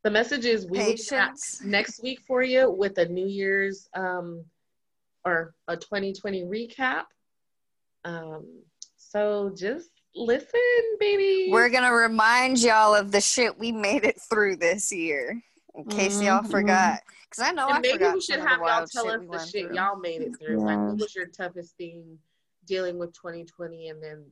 [0.04, 1.62] the message is we will be back Patience.
[1.64, 4.44] next week for you with a New Year's um
[5.24, 7.04] or a 2020 recap.
[8.04, 8.46] Um,
[8.98, 10.60] so just listen,
[11.00, 11.50] baby.
[11.52, 15.42] We're gonna remind y'all of the shit we made it through this year,
[15.76, 16.52] in case y'all Mhm.
[16.52, 17.02] forgot.
[17.30, 19.22] Because I know and I maybe we should some of the have y'all tell us
[19.30, 19.76] the shit through.
[19.76, 20.58] y'all made it through.
[20.60, 22.20] Like, what was your toughest thing
[22.66, 24.26] dealing with 2020, and then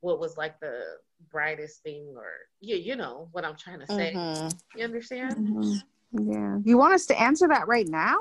[0.00, 0.98] what was like the
[1.30, 4.12] brightest thing, or yeah, you know what I'm trying to say.
[4.14, 4.60] Mhm.
[4.74, 5.36] You understand?
[5.36, 5.82] Mhm.
[6.12, 6.58] Yeah.
[6.64, 8.16] You want us to answer that right now?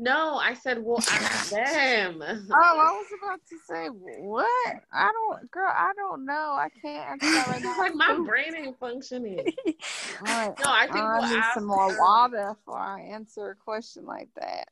[0.00, 2.22] No, I said, well, ask them.
[2.22, 4.76] Oh, I was about to say what?
[4.92, 5.72] I don't, girl.
[5.74, 6.32] I don't know.
[6.56, 9.40] I can't right like my brain ain't functioning.
[9.66, 10.54] All right.
[10.64, 11.54] No, I think I we'll need ask.
[11.54, 14.68] some more water before I answer a question like that.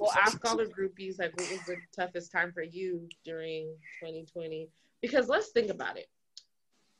[0.00, 3.66] We'll ask all the groupies like, what was the toughest time for you during
[4.00, 4.68] 2020?
[5.04, 6.06] because let's think about it.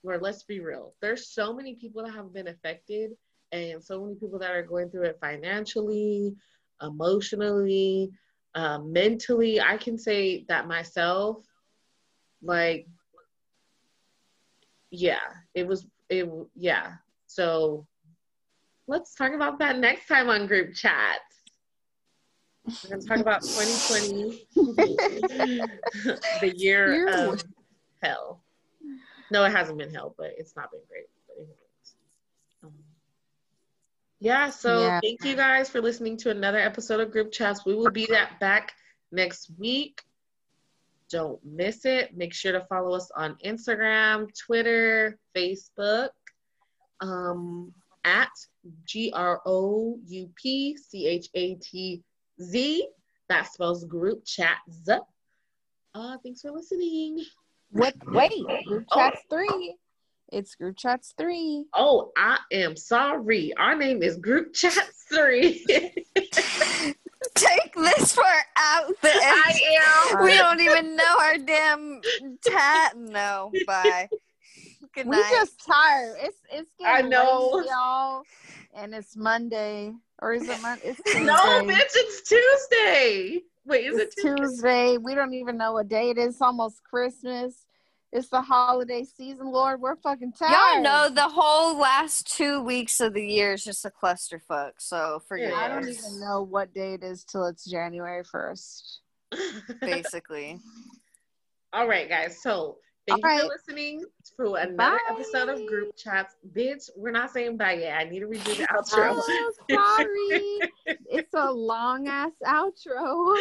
[0.02, 0.92] Or let's be real.
[1.00, 3.12] There's so many people that have been affected
[3.50, 6.34] and so many people that are going through it financially,
[6.82, 8.10] emotionally,
[8.54, 9.60] uh, mentally.
[9.60, 11.44] I can say that myself,
[12.42, 12.86] like,
[14.90, 15.18] yeah,
[15.54, 16.92] it was, it, yeah.
[17.26, 17.86] So
[18.86, 21.20] let's talk about that next time on group chat.
[22.66, 24.46] We're going to talk about 2020,
[26.40, 27.44] the year of
[28.02, 28.42] hell.
[29.30, 31.06] No, it hasn't been hell, but it's not been great.
[31.26, 31.56] But anyways.
[32.62, 32.72] Um,
[34.24, 35.00] yeah, so Yeah.
[35.00, 37.66] thank you guys for listening to another episode of Group Chats.
[37.66, 38.72] We will be that back
[39.12, 40.02] next week.
[41.10, 42.16] Don't miss it.
[42.16, 46.08] Make sure to follow us on Instagram, Twitter, Facebook,
[47.00, 48.30] um, at
[48.86, 52.02] G R O U P C H A T
[52.40, 52.88] Z.
[53.28, 54.88] That spells group chats.
[55.94, 57.24] Uh, thanks for listening.
[57.70, 57.94] What?
[58.06, 59.76] Wait, group chats three.
[60.34, 61.66] It's group chats three.
[61.74, 63.52] Oh, I am sorry.
[63.56, 65.64] Our name is Group chats 3.
[67.36, 68.88] Take this part out.
[69.00, 69.60] The I
[70.10, 70.24] am.
[70.24, 72.00] we don't even know our damn
[72.44, 72.96] tat.
[72.96, 74.08] No, bye.
[74.92, 75.16] Good night.
[75.16, 75.30] We night.
[75.30, 76.16] just tired.
[76.20, 77.50] It's it's getting I know.
[77.54, 78.22] late, y'all,
[78.74, 80.94] and it's Monday or is it Monday?
[81.24, 83.40] No, bitch, it's Tuesday.
[83.64, 84.42] Wait, is it's it Tuesday?
[84.42, 84.98] Tuesday.
[84.98, 86.34] We don't even know what day it is.
[86.34, 87.66] It's almost Christmas.
[88.14, 89.80] It's the holiday season, Lord.
[89.80, 90.52] We're fucking tired.
[90.52, 94.70] Y'all know the whole last two weeks of the year is just a clusterfuck.
[94.78, 95.56] So forget Yeah.
[95.56, 99.00] I don't even know what day it is till it's January first.
[99.80, 100.60] Basically.
[101.72, 102.40] All right, guys.
[102.40, 102.76] So
[103.08, 103.50] thank All you for right.
[103.50, 104.04] listening
[104.38, 104.98] to another Bye.
[105.10, 106.36] episode of Group Chats.
[106.56, 107.98] Bitch, we're not saying bye yet.
[107.98, 109.20] I need to redo the outro.
[109.20, 110.70] Oh, sorry.
[111.10, 113.34] it's a long ass outro.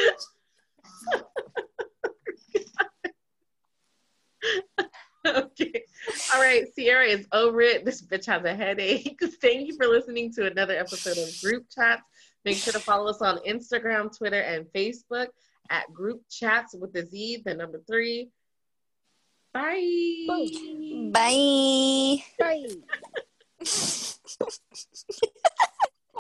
[5.28, 5.84] okay.
[6.34, 7.86] All right, Sierra is over it.
[7.86, 9.20] This bitch has a headache.
[9.42, 12.04] Thank you for listening to another episode of Group Chats.
[12.46, 15.28] Make sure to follow us on Instagram, Twitter, and Facebook
[15.70, 18.30] at Group Chats with the Z, the number three.
[19.54, 20.26] Bye.
[21.12, 22.24] Bye.
[22.40, 22.68] Bye.